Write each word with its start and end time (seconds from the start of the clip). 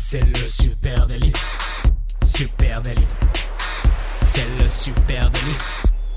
C'est 0.00 0.24
le 0.24 0.36
super 0.36 1.08
délit. 1.08 1.32
Super 2.24 2.80
délit. 2.82 3.02
C'est 4.22 4.46
le 4.62 4.68
super 4.68 5.28
délit. 5.28 5.58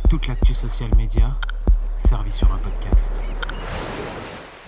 Toute 0.07 0.27
l'actu 0.27 0.53
social 0.53 0.89
média 0.95 1.35
servie 1.95 2.31
sur 2.31 2.53
un 2.53 2.59
podcast. 2.59 3.23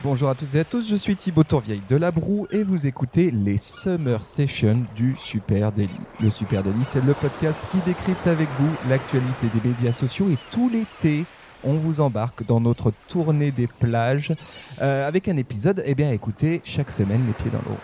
Bonjour 0.03 0.29
à 0.29 0.35
toutes 0.35 0.55
et 0.55 0.61
à 0.61 0.63
tous, 0.63 0.89
je 0.89 0.95
suis 0.95 1.15
Thibaut 1.15 1.43
Tourvieille 1.43 1.83
de 1.87 1.95
La 1.95 2.09
Broue 2.09 2.47
et 2.49 2.63
vous 2.63 2.87
écoutez 2.87 3.29
les 3.29 3.57
Summer 3.57 4.23
Sessions 4.23 4.83
du 4.95 5.13
Super 5.15 5.71
Daily. 5.71 5.91
Le 6.19 6.31
Super 6.31 6.63
Daily, 6.63 6.83
c'est 6.83 7.05
le 7.05 7.13
podcast 7.13 7.61
qui 7.71 7.77
décrypte 7.85 8.25
avec 8.25 8.49
vous 8.59 8.89
l'actualité 8.89 9.47
des 9.53 9.69
médias 9.69 9.93
sociaux 9.93 10.27
et 10.31 10.39
tout 10.49 10.69
l'été, 10.69 11.25
on 11.63 11.75
vous 11.75 12.01
embarque 12.01 12.43
dans 12.47 12.59
notre 12.59 12.91
tournée 13.07 13.51
des 13.51 13.67
plages 13.67 14.33
euh, 14.81 15.07
avec 15.07 15.27
un 15.27 15.37
épisode, 15.37 15.83
eh 15.85 15.93
bien 15.93 16.11
écoutez, 16.11 16.61
chaque 16.65 16.89
semaine 16.89 17.23
les 17.27 17.33
pieds 17.33 17.51
dans 17.51 17.69
l'eau. 17.69 17.77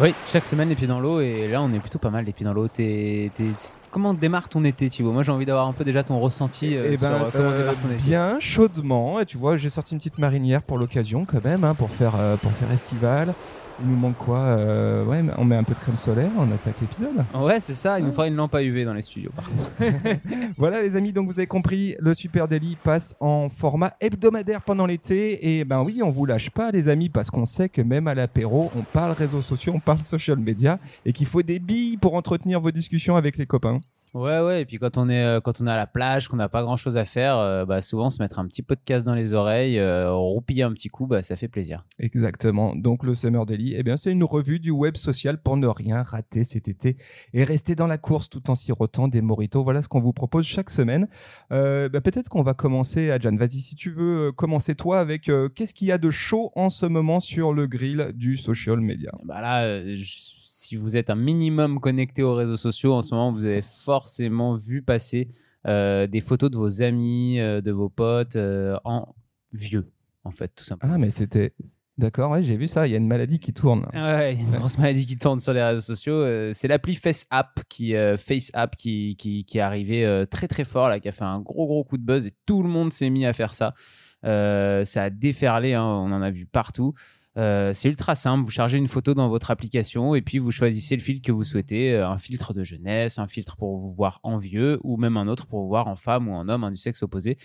Oui, 0.00 0.14
chaque 0.26 0.46
semaine 0.46 0.70
les 0.70 0.74
pieds 0.76 0.86
dans 0.86 0.98
l'eau 1.00 1.20
et 1.20 1.46
là 1.48 1.60
on 1.60 1.70
est 1.74 1.78
plutôt 1.78 1.98
pas 1.98 2.08
mal 2.10 2.24
les 2.24 2.32
pieds 2.32 2.44
dans 2.46 2.54
l'eau. 2.54 2.68
T'es- 2.68 3.30
t'es- 3.34 3.44
Comment 3.90 4.14
démarre 4.14 4.48
ton 4.48 4.64
été 4.64 4.88
Thibaut? 4.88 5.12
Moi 5.12 5.22
j'ai 5.24 5.32
envie 5.32 5.44
d'avoir 5.44 5.66
un 5.66 5.72
peu 5.72 5.84
déjà 5.84 6.02
ton 6.04 6.18
ressenti 6.20 6.76
euh, 6.76 6.90
Eh 6.92 6.96
sur 6.96 7.08
ben, 7.08 7.14
euh, 7.16 7.28
comment 7.32 7.50
euh, 7.50 7.58
démarre 7.58 7.74
ton 7.82 7.88
été. 7.90 8.02
bien 8.04 8.38
chaudement, 8.40 9.20
et 9.20 9.26
tu 9.26 9.36
vois, 9.36 9.56
j'ai 9.56 9.68
sorti 9.68 9.92
une 9.94 9.98
petite 9.98 10.18
marinière 10.18 10.62
pour 10.62 10.78
l'occasion 10.78 11.24
quand 11.26 11.44
même, 11.44 11.64
hein, 11.64 11.74
pour 11.74 11.90
faire 11.90 12.14
euh, 12.18 12.36
pour 12.36 12.52
faire 12.52 12.70
estival. 12.72 13.34
Il 13.82 13.90
nous 13.90 13.96
manque 13.96 14.16
quoi 14.18 14.38
Euh, 14.40 15.04
Ouais, 15.04 15.20
on 15.38 15.44
met 15.44 15.56
un 15.56 15.62
peu 15.64 15.74
de 15.74 15.78
crème 15.80 15.96
solaire, 15.96 16.30
on 16.38 16.50
attaque 16.52 16.74
l'épisode. 16.80 17.24
Ouais, 17.34 17.58
c'est 17.60 17.74
ça, 17.74 17.98
il 17.98 18.04
nous 18.04 18.10
faudra 18.12 18.26
une 18.28 18.36
lampe 18.36 18.54
à 18.54 18.62
UV 18.62 18.84
dans 18.84 18.94
les 18.94 19.02
studios 19.02 19.30
par 19.34 19.48
contre. 19.48 19.70
Voilà 20.58 20.80
les 20.82 20.96
amis, 20.96 21.12
donc 21.12 21.26
vous 21.26 21.38
avez 21.38 21.46
compris, 21.46 21.96
le 21.98 22.12
Super 22.14 22.46
Daily 22.48 22.76
passe 22.82 23.16
en 23.20 23.48
format 23.48 23.94
hebdomadaire 24.00 24.62
pendant 24.62 24.86
l'été 24.86 25.58
et 25.58 25.64
ben 25.64 25.82
oui, 25.82 26.00
on 26.02 26.10
vous 26.10 26.26
lâche 26.26 26.50
pas 26.50 26.70
les 26.70 26.88
amis 26.88 27.08
parce 27.08 27.30
qu'on 27.30 27.44
sait 27.46 27.68
que 27.68 27.82
même 27.82 28.06
à 28.08 28.14
l'apéro, 28.14 28.70
on 28.76 28.82
parle 28.82 29.12
réseaux 29.12 29.42
sociaux, 29.42 29.72
on 29.74 29.80
parle 29.80 30.02
social 30.02 30.38
media 30.38 30.78
et 31.06 31.12
qu'il 31.12 31.26
faut 31.26 31.42
des 31.42 31.58
billes 31.58 31.96
pour 31.96 32.14
entretenir 32.14 32.60
vos 32.60 32.70
discussions 32.70 33.16
avec 33.16 33.38
les 33.38 33.46
copains. 33.46 33.80
Ouais, 34.12 34.40
ouais, 34.40 34.62
et 34.62 34.64
puis 34.66 34.78
quand 34.78 34.98
on 34.98 35.08
est, 35.08 35.22
euh, 35.22 35.40
quand 35.40 35.60
on 35.60 35.66
est 35.68 35.70
à 35.70 35.76
la 35.76 35.86
plage, 35.86 36.26
qu'on 36.26 36.36
n'a 36.36 36.48
pas 36.48 36.62
grand 36.62 36.76
chose 36.76 36.96
à 36.96 37.04
faire, 37.04 37.36
euh, 37.38 37.64
bah, 37.64 37.80
souvent 37.80 38.10
se 38.10 38.20
mettre 38.20 38.40
un 38.40 38.46
petit 38.48 38.62
podcast 38.62 39.06
dans 39.06 39.14
les 39.14 39.34
oreilles, 39.34 39.78
euh, 39.78 40.10
roupiller 40.12 40.64
un 40.64 40.72
petit 40.72 40.88
coup, 40.88 41.06
bah, 41.06 41.22
ça 41.22 41.36
fait 41.36 41.46
plaisir. 41.46 41.84
Exactement. 42.00 42.74
Donc 42.74 43.04
le 43.04 43.14
Summer 43.14 43.46
Daily, 43.46 43.74
eh 43.76 43.84
bien 43.84 43.96
c'est 43.96 44.10
une 44.10 44.24
revue 44.24 44.58
du 44.58 44.72
web 44.72 44.96
social 44.96 45.40
pour 45.40 45.56
ne 45.56 45.68
rien 45.68 46.02
rater 46.02 46.42
cet 46.42 46.66
été 46.66 46.96
et 47.32 47.44
rester 47.44 47.76
dans 47.76 47.86
la 47.86 47.98
course 47.98 48.28
tout 48.28 48.50
en 48.50 48.56
sirotant 48.56 49.06
des 49.06 49.20
moritos. 49.22 49.62
Voilà 49.62 49.80
ce 49.80 49.86
qu'on 49.88 50.00
vous 50.00 50.12
propose 50.12 50.44
chaque 50.44 50.70
semaine. 50.70 51.06
Euh, 51.52 51.88
bah, 51.88 52.00
peut-être 52.00 52.28
qu'on 52.28 52.42
va 52.42 52.54
commencer, 52.54 53.10
Adjan. 53.12 53.36
Vas-y, 53.36 53.60
si 53.60 53.76
tu 53.76 53.90
veux 53.92 54.32
commencer 54.32 54.74
toi 54.74 54.98
avec 54.98 55.30
qu'est-ce 55.54 55.72
qu'il 55.72 55.86
y 55.86 55.92
a 55.92 55.98
de 55.98 56.10
chaud 56.10 56.50
en 56.56 56.68
ce 56.68 56.86
moment 56.86 57.20
sur 57.20 57.52
le 57.52 57.68
grill 57.68 58.10
du 58.14 58.36
social 58.36 58.78
media? 58.80 59.12
Bah 59.24 59.40
là, 59.40 59.84
je- 59.94 60.40
si 60.62 60.76
vous 60.76 60.98
êtes 60.98 61.08
un 61.08 61.14
minimum 61.16 61.80
connecté 61.80 62.22
aux 62.22 62.34
réseaux 62.34 62.58
sociaux 62.58 62.92
en 62.92 63.00
ce 63.00 63.14
moment, 63.14 63.32
vous 63.32 63.46
avez 63.46 63.62
forcément 64.00 64.56
vu 64.56 64.82
passer 64.82 65.28
euh, 65.66 66.06
des 66.06 66.22
photos 66.22 66.50
de 66.50 66.56
vos 66.56 66.82
amis, 66.82 67.38
euh, 67.38 67.60
de 67.60 67.70
vos 67.70 67.90
potes 67.90 68.36
euh, 68.36 68.78
en 68.84 69.14
vieux, 69.52 69.92
en 70.24 70.30
fait, 70.30 70.50
tout 70.54 70.64
simplement. 70.64 70.94
Ah, 70.94 70.98
mais 70.98 71.10
c'était. 71.10 71.52
D'accord, 71.98 72.30
ouais, 72.30 72.42
j'ai 72.42 72.56
vu 72.56 72.66
ça. 72.66 72.86
Il 72.86 72.92
y 72.92 72.94
a 72.94 72.96
une 72.96 73.06
maladie 73.06 73.38
qui 73.38 73.52
tourne. 73.52 73.86
Ouais, 73.92 74.32
il 74.34 74.40
y 74.40 74.42
a 74.42 74.48
une 74.48 74.56
grosse 74.56 74.78
maladie 74.78 75.04
qui 75.04 75.18
tourne 75.18 75.38
sur 75.38 75.52
les 75.52 75.62
réseaux 75.62 75.82
sociaux. 75.82 76.14
Euh, 76.14 76.52
c'est 76.54 76.66
l'appli 76.66 76.94
Face 76.94 77.26
App 77.28 77.60
qui, 77.68 77.94
euh, 77.94 78.16
Face 78.16 78.50
App 78.54 78.74
qui, 78.74 79.16
qui, 79.16 79.44
qui 79.44 79.58
est 79.58 79.60
arrivé 79.60 80.06
euh, 80.06 80.24
très 80.24 80.48
très 80.48 80.64
fort, 80.64 80.88
là, 80.88 80.98
qui 80.98 81.10
a 81.10 81.12
fait 81.12 81.24
un 81.24 81.40
gros 81.40 81.66
gros 81.66 81.84
coup 81.84 81.98
de 81.98 82.02
buzz 82.02 82.24
et 82.24 82.32
tout 82.46 82.62
le 82.62 82.70
monde 82.70 82.90
s'est 82.90 83.10
mis 83.10 83.26
à 83.26 83.34
faire 83.34 83.52
ça. 83.52 83.74
Ça 84.22 85.02
a 85.02 85.10
déferlé, 85.10 85.74
hein, 85.74 85.84
on 85.84 86.10
en 86.10 86.22
a 86.22 86.30
vu 86.30 86.46
partout. 86.46 86.94
Euh, 87.36 87.72
c'est 87.72 87.88
ultra 87.88 88.16
simple, 88.16 88.44
vous 88.44 88.50
chargez 88.50 88.76
une 88.76 88.88
photo 88.88 89.14
dans 89.14 89.28
votre 89.28 89.52
application 89.52 90.16
et 90.16 90.20
puis 90.20 90.38
vous 90.38 90.50
choisissez 90.50 90.96
le 90.96 91.02
filtre 91.02 91.24
que 91.24 91.30
vous 91.30 91.44
souhaitez, 91.44 91.94
euh, 91.94 92.08
un 92.08 92.18
filtre 92.18 92.52
de 92.52 92.64
jeunesse, 92.64 93.18
un 93.18 93.28
filtre 93.28 93.56
pour 93.56 93.78
vous 93.78 93.92
voir 93.92 94.18
en 94.24 94.36
vieux 94.38 94.80
ou 94.82 94.96
même 94.96 95.16
un 95.16 95.28
autre 95.28 95.46
pour 95.46 95.60
vous 95.62 95.68
voir 95.68 95.86
en 95.86 95.94
femme 95.94 96.28
ou 96.28 96.32
en 96.32 96.48
homme, 96.48 96.64
hein, 96.64 96.70
du 96.70 96.76
sexe 96.76 97.02
opposé. 97.02 97.36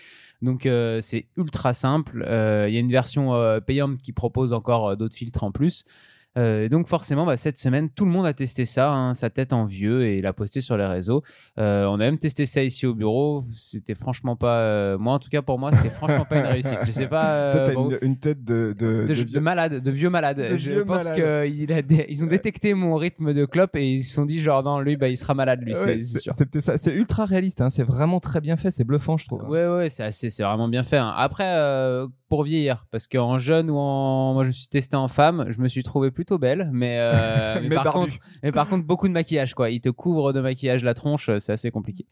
Donc 0.42 0.66
euh, 0.66 1.02
c'est 1.02 1.28
ultra 1.38 1.74
simple. 1.74 2.24
Il 2.26 2.74
y 2.74 2.78
a 2.78 2.80
une 2.80 2.92
version 2.92 3.32
payante 3.66 4.02
qui 4.02 4.12
propose 4.12 4.54
encore 4.54 4.98
d'autres 4.98 5.16
filtres 5.16 5.44
en 5.44 5.52
plus. 5.52 5.86
Euh, 6.38 6.66
et 6.66 6.70
donc 6.70 6.88
forcément, 6.88 7.26
bah, 7.26 7.38
cette 7.38 7.58
semaine, 7.58 7.90
tout 7.90 8.06
le 8.06 8.12
monde 8.12 8.26
a 8.26 8.34
testé 8.34 8.66
ça, 8.66 8.92
hein, 8.92 9.14
sa 9.14 9.30
tête 9.30 9.54
en 9.54 9.66
vieux, 9.66 10.06
et 10.06 10.22
l'a 10.22 10.34
posté 10.34 10.60
sur 10.62 10.76
les 10.78 10.86
réseaux. 10.86 11.24
Euh, 11.60 11.86
on 11.86 11.94
a 11.96 11.98
même 12.00 12.18
testé 12.18 12.46
ça 12.46 12.62
ici 12.64 12.86
au 12.86 12.94
bureau. 12.94 13.44
C'était 13.56 13.96
franchement 13.96 14.36
pas, 14.36 14.60
euh, 14.60 14.98
moi 14.98 15.14
en 15.14 15.20
tout 15.20 15.30
cas 15.30 15.42
pour 15.42 15.58
moi, 15.60 15.72
c'était 15.72 15.90
franchement 15.90 16.26
pas 16.26 16.40
une 16.40 16.46
réussite. 16.48 16.80
Je 16.86 16.92
sais 16.92 17.08
pas. 17.08 17.52
Toi, 17.66 17.74
bon, 17.74 17.90
une, 17.90 17.98
une 18.02 18.18
tête 18.20 18.44
de. 18.44 18.76
de, 18.78 19.06
de, 19.06 19.14
de- 19.14 19.24
de 19.36 19.40
malade, 19.40 19.82
de 19.82 19.92
vieux 19.92 20.10
malade. 20.10 20.38
De 20.38 20.58
je 20.58 20.80
pense 20.82 21.04
qu'ils 21.12 22.06
ils 22.10 22.24
ont 22.24 22.28
détecté 22.28 22.74
mon 22.74 22.96
rythme 22.96 23.34
de 23.34 23.46
clope 23.46 23.76
et 23.76 23.90
ils 23.94 24.04
se 24.04 24.14
sont 24.14 24.26
dit 24.26 24.40
genre 24.40 24.64
non 24.64 24.80
lui 24.80 24.98
bah 24.98 25.08
il 25.10 25.18
sera 25.18 25.34
malade 25.34 25.62
lui 25.62 25.74
Ouais, 25.74 26.04
c'est- 26.04 26.20
ça. 26.82 26.92
Ultra 26.94 27.26
réaliste. 27.26 27.62
hein. 27.62 27.70
C'est 27.70 27.84
vraiment 27.84 28.20
très 28.20 28.42
bien 28.42 28.56
fait. 28.58 28.72
C'est 28.72 28.84
bluffant, 28.84 29.18
je 29.18 29.26
trouve. 29.26 29.44
Ouais, 29.50 29.68
ouais, 29.68 29.90
c'est 29.90 30.42
vraiment 30.44 30.68
bien 30.68 30.84
fait. 30.84 30.98
hein. 30.98 31.14
Après, 31.16 31.46
euh, 31.48 32.08
pour 32.30 32.44
vieillir, 32.44 32.86
parce 32.92 33.08
qu'en 33.08 33.38
jeune 33.38 33.70
ou 33.70 33.78
en, 33.78 34.34
moi 34.34 34.44
je 34.44 34.48
me 34.48 34.54
suis 34.54 34.68
testé 34.68 34.96
en 34.98 35.08
femme, 35.08 35.46
je 35.50 35.60
me 35.62 35.68
suis 35.68 35.84
trouvé 35.84 36.12
plutôt 36.26 36.40
belle, 36.40 36.70
mais, 36.74 36.98
euh, 37.00 37.56
mais, 37.62 37.70
Mais 37.70 37.76
par 37.76 37.94
contre, 37.94 38.16
mais 38.42 38.52
par 38.52 38.68
contre 38.68 38.86
beaucoup 38.86 39.08
de 39.08 39.14
maquillage 39.14 39.54
quoi. 39.54 39.70
Il 39.70 39.80
te 39.80 39.90
couvre 39.90 40.34
de 40.34 40.42
maquillage 40.42 40.84
la 40.84 40.96
tronche, 40.96 41.30
c'est 41.38 41.52
assez 41.52 41.70
compliqué. 41.70 42.06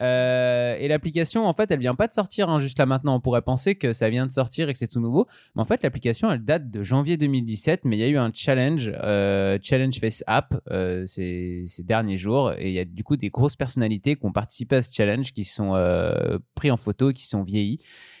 Euh, 0.00 0.76
et 0.78 0.88
l'application, 0.88 1.46
en 1.46 1.54
fait, 1.54 1.70
elle 1.70 1.78
vient 1.78 1.94
pas 1.94 2.08
de 2.08 2.12
sortir 2.12 2.50
hein, 2.50 2.58
juste 2.58 2.78
là 2.78 2.86
maintenant. 2.86 3.14
On 3.14 3.20
pourrait 3.20 3.42
penser 3.42 3.76
que 3.76 3.92
ça 3.92 4.10
vient 4.10 4.26
de 4.26 4.32
sortir 4.32 4.68
et 4.68 4.72
que 4.72 4.78
c'est 4.78 4.88
tout 4.88 5.00
nouveau, 5.00 5.26
mais 5.54 5.62
en 5.62 5.64
fait 5.64 5.82
l'application 5.82 6.30
elle 6.32 6.44
date 6.44 6.70
de 6.70 6.82
janvier 6.82 7.16
2017, 7.16 7.84
mais 7.84 7.96
il 7.96 8.00
y 8.00 8.04
a 8.04 8.08
eu 8.08 8.18
un 8.18 8.30
challenge, 8.34 8.92
euh, 9.02 9.58
challenge 9.62 9.98
Face 10.00 10.24
App, 10.26 10.60
euh, 10.70 11.06
ces, 11.06 11.64
ces 11.66 11.82
derniers 11.84 12.16
jours, 12.16 12.52
et 12.58 12.68
il 12.68 12.74
y 12.74 12.80
a 12.80 12.84
du 12.84 13.04
coup 13.04 13.16
des 13.16 13.30
grosses 13.30 13.56
personnalités 13.56 14.16
qui 14.16 14.26
ont 14.26 14.32
participé 14.32 14.76
à 14.76 14.82
ce 14.82 14.92
challenge, 14.92 15.32
qui 15.32 15.44
sont 15.44 15.74
euh, 15.74 16.38
pris 16.54 16.70
en 16.70 16.76
photo, 16.76 17.12
qui 17.12 17.26
sont 17.26 17.42
vieillis. 17.42 17.78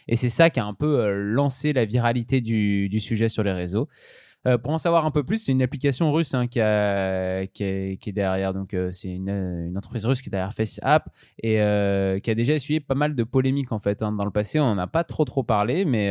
Et 0.08 0.16
c'est 0.16 0.28
ça 0.28 0.50
qui 0.50 0.60
a 0.60 0.64
un 0.64 0.74
peu 0.74 1.00
euh, 1.00 1.12
lancé 1.12 1.72
la 1.72 1.84
viralité 1.84 2.40
du, 2.40 2.88
du 2.88 3.00
sujet 3.00 3.28
sur 3.28 3.42
les 3.42 3.52
réseaux. 3.52 3.88
Euh, 4.46 4.58
pour 4.58 4.72
en 4.72 4.78
savoir 4.78 5.06
un 5.06 5.10
peu 5.10 5.22
plus, 5.24 5.38
c'est 5.38 5.52
une 5.52 5.62
application 5.62 6.12
russe 6.12 6.34
hein, 6.34 6.46
qui, 6.46 6.60
a- 6.60 7.46
qui, 7.46 7.64
est, 7.64 7.96
qui 8.00 8.10
est 8.10 8.12
derrière. 8.12 8.52
Donc, 8.52 8.74
euh, 8.74 8.90
c'est 8.92 9.08
une, 9.08 9.30
une 9.30 9.76
entreprise 9.78 10.04
russe 10.04 10.20
qui 10.20 10.28
est 10.28 10.30
derrière 10.30 10.52
FaceApp 10.52 11.08
et 11.42 11.60
euh, 11.62 12.18
qui 12.20 12.30
a 12.30 12.34
déjà 12.34 12.52
essuyé 12.52 12.80
pas 12.80 12.94
mal 12.94 13.14
de 13.14 13.24
polémiques 13.24 13.72
en 13.72 13.78
fait. 13.78 14.02
hein. 14.02 14.12
Dans 14.12 14.24
le 14.26 14.30
passé, 14.30 14.60
on 14.60 14.66
n'en 14.74 14.78
a 14.78 14.86
pas 14.86 15.02
trop 15.04 15.24
trop 15.24 15.42
parlé, 15.42 15.84
mais 15.86 16.10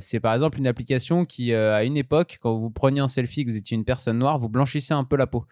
c'est 0.00 0.20
par 0.20 0.32
exemple 0.34 0.58
une 0.58 0.66
application 0.66 1.24
qui, 1.24 1.52
à 1.52 1.84
une 1.84 1.96
époque, 1.96 2.38
quand 2.40 2.54
vous 2.56 2.70
preniez 2.70 3.00
un 3.00 3.08
selfie, 3.08 3.44
que 3.44 3.50
vous 3.50 3.56
étiez 3.56 3.74
une 3.76 3.84
personne 3.84 4.18
noire, 4.18 4.38
vous 4.38 4.48
blanchissez 4.48 4.94
un 4.94 5.04
peu 5.04 5.16
la 5.16 5.26
peau. 5.26 5.44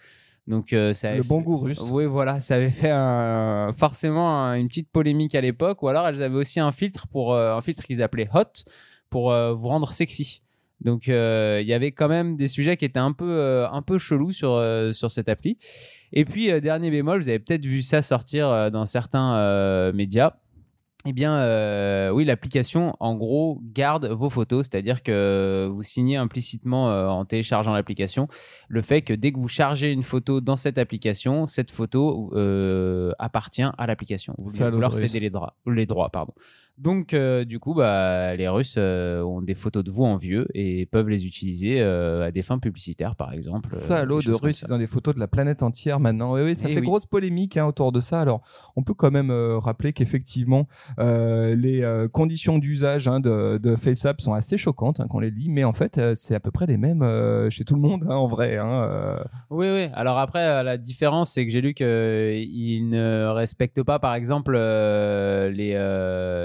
Donc, 0.47 0.73
euh, 0.75 0.93
ça 0.93 1.09
avait 1.09 1.19
Le 1.19 1.23
bon 1.25 1.39
fait- 1.39 1.45
goût 1.45 1.57
russe. 1.59 1.81
oui, 1.91 2.05
voilà, 2.05 2.39
ça 2.41 2.57
avait 2.57 2.71
fait 2.71 2.91
un- 2.91 3.73
forcément 3.77 4.43
un- 4.45 4.55
une 4.57 4.69
petite 4.69 4.91
polémique 4.91 5.35
à 5.35 5.41
l'époque. 5.41 5.83
Ou 5.83 5.89
alors, 5.89 6.07
elles 6.07 6.23
avaient 6.23 6.37
aussi 6.37 6.61
un 6.61 6.71
filtre 6.71 7.07
pour 7.09 7.33
euh, 7.33 7.55
un 7.57 7.63
filtre 7.63 7.83
qu'ils 7.83 8.03
appelaient 8.03 8.29
hot 8.35 8.43
pour 9.09 9.33
euh, 9.33 9.55
vous 9.55 9.69
rendre 9.69 9.91
sexy. 9.93 10.43
Donc, 10.81 11.09
euh, 11.09 11.61
il 11.63 11.67
y 11.67 11.73
avait 11.73 11.93
quand 11.93 12.09
même 12.09 12.37
des 12.37 12.49
sujets 12.49 12.77
qui 12.77 12.85
étaient 12.85 12.99
un 12.99 13.13
peu 13.13 13.31
euh, 13.31 13.69
un 13.71 13.83
peu 13.83 13.99
chelous 13.99 14.33
sur 14.33 14.53
euh, 14.53 14.93
sur 14.93 15.11
cette 15.11 15.29
appli. 15.29 15.57
Et 16.13 16.25
puis, 16.25 16.51
euh, 16.51 16.61
dernier 16.61 16.91
bémol, 16.91 17.21
vous 17.21 17.29
avez 17.29 17.39
peut-être 17.39 17.65
vu 17.65 17.81
ça 17.81 18.03
sortir 18.03 18.49
euh, 18.49 18.71
dans 18.71 18.85
certains 18.85 19.93
médias. 19.93 20.35
Eh 21.07 21.13
bien, 21.13 22.11
oui, 22.13 22.25
l'application, 22.25 22.97
en 22.99 23.15
gros, 23.15 23.61
garde 23.63 24.07
vos 24.07 24.31
photos, 24.31 24.67
c'est-à-dire 24.67 25.03
que 25.03 25.69
vous 25.71 25.83
signez 25.83 26.17
implicitement 26.17 26.87
en 26.87 27.27
téléchargeant 27.27 27.75
l'application 27.75 28.27
le 28.69 28.81
fait 28.81 29.03
que 29.03 29.13
dès 29.13 29.31
que 29.31 29.39
vous 29.39 29.49
chargez 29.49 29.93
une 29.93 30.03
photo 30.03 30.41
dans 30.41 30.57
cette 30.57 30.79
application, 30.79 31.47
cette 31.47 31.71
photo 31.71 32.33
appartient 33.19 33.67
à 33.77 33.87
l'application. 33.87 34.35
Vous, 34.39 34.51
vous 34.51 34.81
leur 34.81 34.97
cédez 34.97 35.21
les 35.21 35.29
droits, 35.29 35.59
les 35.67 35.85
droits, 35.85 36.09
pardon. 36.09 36.33
Donc, 36.77 37.15
euh, 37.15 37.45
du 37.45 37.61
coup, 37.61 37.73
bah, 37.73 38.35
les 38.35 38.49
Russes 38.49 38.75
euh, 38.79 39.23
ont 39.23 39.41
des 39.41 39.55
photos 39.55 39.85
de 39.85 39.93
vous 39.93 40.03
en 40.03 40.17
vieux 40.17 40.49
et 40.55 40.87
peuvent 40.87 41.09
les 41.09 41.25
utiliser 41.25 41.81
euh, 41.81 42.27
à 42.27 42.33
des 42.33 42.43
fins 42.43 42.59
publicitaires, 42.59 43.15
par 43.15 43.33
exemple. 43.33 43.69
Salaud 43.77 44.21
de 44.21 44.33
Russes, 44.33 44.63
ils 44.67 44.73
ont 44.75 44.79
des 44.79 44.89
photos 44.89 45.15
de 45.15 45.21
la 45.21 45.29
planète 45.29 45.63
entière 45.63 46.01
maintenant. 46.01 46.35
Oui, 46.35 46.41
oui, 46.43 46.57
ça 46.57 46.67
Eh 46.69 46.75
fait 46.75 46.81
oui. 46.81 46.87
grosse 46.87 47.07
polémique 47.07 47.57
hein, 47.57 47.67
autour 47.67 47.93
de 47.93 48.01
ça. 48.01 48.21
Alors, 48.21 48.43
on 48.75 48.83
peut 48.83 48.93
quand 48.95 49.13
même 49.13 49.31
rappeler 49.31 49.93
qu'effectivement, 49.93 50.67
les 50.99 52.07
conditions 52.13 52.59
d'usage 52.59 53.07
hein, 53.07 53.21
de, 53.21 53.59
de 53.59 53.77
FaceApp 53.77 54.21
sont 54.21 54.35
assez 54.35 54.57
choquantes 54.57 54.99
hein, 54.99 55.07
quand 55.09 55.19
on 55.19 55.21
les 55.21 55.31
lit, 55.31 55.51
mais 55.51 55.63
en 55.63 55.73
fait, 55.73 56.01
c'est 56.17 56.35
à 56.35 56.41
peu 56.41 56.51
près 56.51 56.67
les 56.67 56.77
mêmes 56.77 57.05
chez 57.51 57.65
tout 57.65 57.77
le 57.77 57.83
monde, 57.83 58.03
hein, 58.09 58.17
en 58.17 58.27
vrai. 58.27 58.59
Oui, 59.51 59.69
oui. 59.71 59.87
Alors 59.95 60.19
après, 60.19 60.65
la 60.65 60.77
différence, 60.77 61.31
c'est 61.31 61.47
que 61.47 61.53
j'ai 61.53 61.61
lu 61.61 61.73
qu'ils 61.73 62.89
ne 62.89 63.27
respectent 63.29 63.85
pas, 63.85 64.01
par 64.01 64.17
exemple, 64.17 64.55
les, 64.55 65.73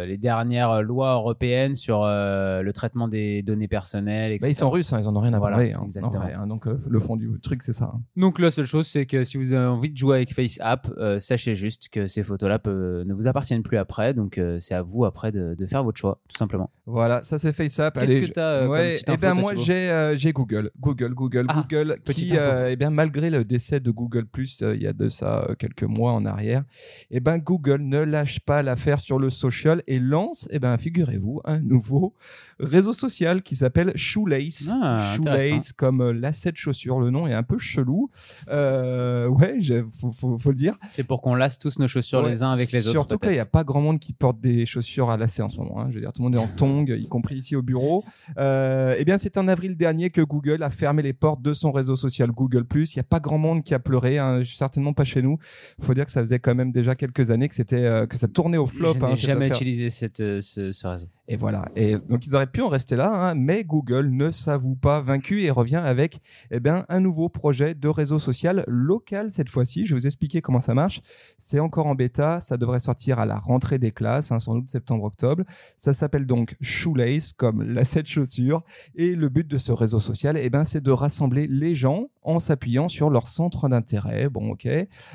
les 0.07 0.18
dernières 0.19 0.81
lois 0.83 1.13
européennes 1.13 1.75
sur 1.75 2.03
le 2.05 2.71
traitement 2.71 3.07
des 3.07 3.41
données 3.43 3.67
personnelles, 3.67 4.31
etc. 4.33 4.45
Bah, 4.47 4.51
ils 4.51 4.55
sont 4.55 4.69
russes, 4.69 4.91
hein, 4.93 4.99
ils 5.01 5.07
en 5.07 5.15
ont 5.15 5.19
rien 5.21 5.33
à 5.33 5.39
Voilà, 5.39 5.57
parler. 5.57 5.73
hein, 5.73 5.81
exactement. 5.83 6.15
en 6.15 6.23
vrai, 6.25 6.33
hein. 6.33 6.47
donc 6.47 6.67
euh, 6.67 6.79
le 6.87 6.99
fond 6.99 7.15
du 7.15 7.29
truc, 7.41 7.63
c'est 7.63 7.73
ça. 7.73 7.91
hein. 7.93 8.01
Donc 8.15 8.39
la 8.39 8.51
seule 8.51 8.65
chose, 8.65 8.87
c'est 8.87 9.05
que 9.05 9.23
si 9.23 9.37
vous 9.37 9.53
avez 9.53 9.67
envie 9.67 9.91
de 9.91 9.97
jouer 9.97 10.17
avec 10.17 10.33
FaceApp, 10.33 10.89
euh, 10.97 11.19
sachez 11.19 11.55
juste 11.55 11.89
que 11.89 12.07
ces 12.07 12.23
photos-là 12.23 12.59
ne 12.67 13.13
vous 13.13 13.27
appartiennent 13.27 13.63
plus 13.63 13.77
après. 13.77 14.13
Donc 14.13 14.37
euh, 14.37 14.57
c'est 14.59 14.75
à 14.75 14.81
vous 14.81 15.05
après 15.05 15.31
de, 15.31 15.55
de 15.55 15.65
faire 15.65 15.83
votre 15.83 15.97
choix, 15.99 16.19
tout 16.27 16.37
simplement. 16.37 16.69
Voilà, 16.85 17.21
ça 17.23 17.37
c'est 17.37 17.53
FaceApp. 17.53 17.99
Qu'est-ce 17.99 18.17
que 18.17 18.39
euh, 18.39 18.61
comme 18.63 18.71
Ouais, 18.71 18.95
eh 19.05 19.09
info, 19.11 19.21
ben 19.21 19.31
toi, 19.33 19.41
moi 19.41 19.55
j'ai 19.55 19.89
euh, 19.91 20.15
Google, 20.33 20.71
Google, 20.79 21.13
Google, 21.13 21.45
Ah, 21.49 21.65
Google, 21.69 21.97
qui, 22.05 22.31
euh, 22.37 22.69
eh 22.71 22.75
bien 22.75 22.89
malgré 22.89 23.29
le 23.29 23.43
décès 23.43 23.79
de 23.79 23.91
Google 23.91 24.25
Plus 24.25 24.61
euh, 24.61 24.75
il 24.75 24.81
y 24.83 24.87
a 24.87 24.93
de 24.93 25.09
ça 25.09 25.45
euh, 25.49 25.55
quelques 25.55 25.83
mois 25.83 26.11
en 26.13 26.25
arrière, 26.25 26.63
eh 27.11 27.19
ben 27.19 27.37
Google 27.37 27.81
ne 27.81 27.99
lâche 27.99 28.39
pas 28.41 28.63
l'affaire 28.63 28.99
sur 28.99 29.19
le 29.19 29.29
social 29.29 29.81
et 29.87 29.99
lance, 30.09 30.47
eh 30.51 30.59
ben 30.59 30.77
figurez-vous, 30.77 31.41
un 31.45 31.59
nouveau 31.59 32.13
réseau 32.59 32.93
social 32.93 33.41
qui 33.41 33.55
s'appelle 33.55 33.91
Shoelace. 33.95 34.69
Ah, 34.81 35.13
Shoelace 35.15 35.71
comme 35.73 36.01
euh, 36.01 36.13
lacet 36.13 36.51
de 36.51 36.57
chaussure. 36.57 36.99
Le 36.99 37.09
nom 37.09 37.27
est 37.27 37.33
un 37.33 37.43
peu 37.43 37.57
chelou. 37.57 38.09
Euh, 38.49 39.27
ouais, 39.27 39.57
faut, 39.99 40.11
faut, 40.11 40.37
faut 40.37 40.49
le 40.49 40.55
dire. 40.55 40.75
C'est 40.91 41.03
pour 41.03 41.21
qu'on 41.21 41.35
lasse 41.35 41.57
tous 41.57 41.79
nos 41.79 41.87
chaussures 41.87 42.23
Ouais, 42.23 42.31
les 42.31 42.43
uns 42.43 42.51
avec 42.51 42.71
les 42.71 42.87
autres. 42.87 42.91
Surtout 42.97 43.17
qu'il 43.17 43.31
n'y 43.31 43.39
a 43.39 43.45
pas 43.45 43.63
grand 43.63 43.81
monde 43.81 43.99
qui 43.99 44.13
porte 44.13 44.39
des 44.41 44.65
chaussures 44.65 45.09
à 45.09 45.17
lacets 45.17 45.41
en 45.41 45.49
ce 45.49 45.57
moment. 45.57 45.79
hein. 45.81 45.87
Je 45.89 45.95
veux 45.95 46.01
dire, 46.01 46.13
tout 46.13 46.21
le 46.21 46.29
monde 46.29 46.35
est 46.35 46.39
en 46.39 46.47
tongs, 46.47 46.85
y 46.87 47.07
compris 47.07 47.35
ici 47.35 47.55
au 47.55 47.61
bureau. 47.61 48.03
Euh, 48.37 48.95
eh 48.97 49.05
bien, 49.05 49.17
c'est 49.17 49.37
en 49.37 49.47
avril 49.47 49.75
dernier 49.77 50.09
que 50.09 50.21
Google 50.21 50.63
a 50.63 50.69
fermé 50.69 51.01
les 51.01 51.13
portes 51.13 51.41
de 51.41 51.53
son 51.53 51.71
réseau 51.71 51.95
social 51.95 52.31
Google+. 52.31 52.65
Il 52.75 52.83
n'y 52.95 52.99
a 52.99 53.03
pas 53.03 53.19
grand 53.19 53.37
monde 53.37 53.63
qui 53.63 53.73
a 53.73 53.79
pleuré, 53.79 54.17
hein, 54.17 54.41
certainement 54.45 54.93
pas 54.93 55.03
chez 55.05 55.21
nous. 55.21 55.37
Il 55.79 55.85
faut 55.85 55.93
dire 55.93 56.05
que 56.05 56.11
ça 56.11 56.21
faisait 56.21 56.39
quand 56.39 56.55
même 56.55 56.71
déjà 56.71 56.95
quelques 56.95 57.31
années 57.31 57.47
que 57.49 57.55
c'était 57.55 57.83
euh, 57.85 58.05
que 58.05 58.17
ça 58.17 58.27
tournait 58.27 58.57
au 58.57 58.67
flop. 58.67 58.93
Je 58.99 59.05
hein, 59.05 59.09
n'ai 59.09 59.15
cette 59.15 59.25
jamais 59.25 59.45
affaire. 59.45 59.55
utilisé 59.57 59.89
cette, 59.89 60.17
ce, 60.17 60.71
ce 60.71 60.87
réseau. 60.87 61.07
Et 61.31 61.37
voilà. 61.37 61.69
Et 61.75 61.95
donc 61.95 62.25
ils 62.25 62.35
auraient 62.35 62.47
pu 62.47 62.61
en 62.61 62.69
rester 62.69 62.95
là, 62.95 63.13
hein, 63.13 63.35
mais 63.35 63.63
Google 63.63 64.09
ne 64.09 64.31
s'avoue 64.31 64.75
pas 64.75 64.99
vaincu 64.99 65.43
et 65.43 65.51
revient 65.51 65.75
avec 65.75 66.21
eh 66.49 66.59
bien, 66.59 66.85
un 66.89 66.99
nouveau 66.99 67.29
projet 67.29 67.75
de 67.75 67.87
réseau 67.87 68.17
social 68.17 68.63
local 68.67 69.29
cette 69.29 69.49
fois-ci. 69.49 69.85
Je 69.85 69.93
vais 69.93 69.99
vous 69.99 70.07
expliquer 70.07 70.41
comment 70.41 70.59
ça 70.59 70.73
marche. 70.73 71.01
C'est 71.37 71.59
encore 71.59 71.85
en 71.85 71.93
bêta, 71.93 72.41
ça 72.41 72.57
devrait 72.57 72.79
sortir 72.79 73.19
à 73.19 73.27
la 73.27 73.37
rentrée 73.37 73.77
des 73.77 73.91
classes, 73.91 74.31
hein, 74.31 74.39
sans 74.39 74.55
doute 74.55 74.69
septembre-octobre. 74.69 75.43
Ça 75.77 75.93
s'appelle 75.93 76.25
donc 76.25 76.55
Shoelace, 76.61 77.31
comme 77.31 77.61
lacet 77.61 78.01
de 78.01 78.07
chaussure. 78.07 78.63
Et 78.95 79.13
le 79.13 79.29
but 79.29 79.47
de 79.47 79.59
ce 79.59 79.71
réseau 79.71 79.99
social, 79.99 80.35
eh 80.35 80.49
ben, 80.49 80.63
c'est 80.63 80.81
de 80.81 80.91
rassembler 80.91 81.45
les 81.45 81.75
gens 81.75 82.07
en 82.29 82.39
s'appuyant 82.39 82.87
sur 82.89 83.09
leur 83.09 83.27
centre 83.27 83.67
d'intérêt. 83.69 84.29
Bon, 84.29 84.51
ok. 84.51 84.67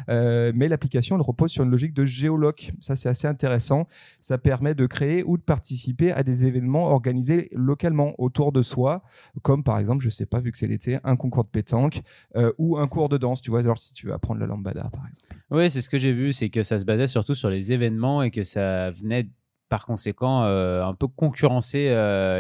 Euh, 0.09 0.53
mais 0.55 0.69
l'application, 0.69 1.15
elle 1.17 1.23
repose 1.23 1.51
sur 1.51 1.63
une 1.63 1.71
logique 1.71 1.95
de 1.95 2.05
géoloc. 2.05 2.73
Ça, 2.81 2.97
c'est 2.97 3.09
assez 3.09 3.29
intéressant. 3.29 3.87
Ça 4.21 4.37
permet 4.37 4.75
de 4.75 4.87
créer 4.87 5.23
ou 5.25 5.37
de 5.37 5.43
participer 5.43 6.11
à 6.11 6.25
des 6.25 6.45
événements 6.45 6.89
organisés 6.89 7.49
localement 7.53 8.15
autour 8.19 8.51
de 8.51 8.63
soi, 8.63 9.03
comme 9.43 9.63
par 9.63 9.79
exemple, 9.79 10.05
je 10.05 10.11
sais 10.11 10.27
pas, 10.27 10.41
vu 10.41 10.51
que 10.51 10.59
c'est 10.59 10.67
l'été, 10.67 10.99
un 11.05 11.17
concours 11.17 11.45
de 11.45 11.51
pétanque 11.51 12.03
euh, 12.37 12.53
ou 12.59 12.79
un 12.79 12.89
cours 12.89 13.09
de 13.09 13.17
danse. 13.17 13.41
Tu 13.41 13.51
vois, 13.51 13.63
genre 13.63 13.79
si 13.79 13.95
tu 13.95 14.07
veux 14.07 14.13
apprendre 14.13 14.41
la 14.41 14.47
lambada, 14.47 14.91
par 14.93 15.07
exemple. 15.07 15.41
Oui, 15.51 15.71
c'est 15.71 15.81
ce 15.81 15.91
que 15.91 15.99
j'ai 15.99 16.13
vu, 16.13 16.33
c'est 16.33 16.51
que 16.51 16.65
ça 16.65 16.79
se 16.79 16.85
basait 16.85 17.07
surtout 17.07 17.35
sur 17.35 17.49
les 17.49 17.73
événements 17.73 18.23
et 18.23 18.33
que 18.33 18.43
ça 18.43 18.91
venait 18.91 19.29
par 19.69 19.87
conséquent 19.87 20.43
euh, 20.43 20.85
un 20.85 20.95
peu 20.95 21.07
concurrencer 21.07 21.89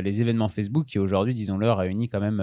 les 0.03 0.21
événements 0.21 0.49
Facebook 0.49 0.87
qui 0.87 0.99
aujourd'hui, 0.99 1.33
disons-le, 1.33 1.71
réunit 1.71 2.09
quand 2.09 2.21
même 2.21 2.41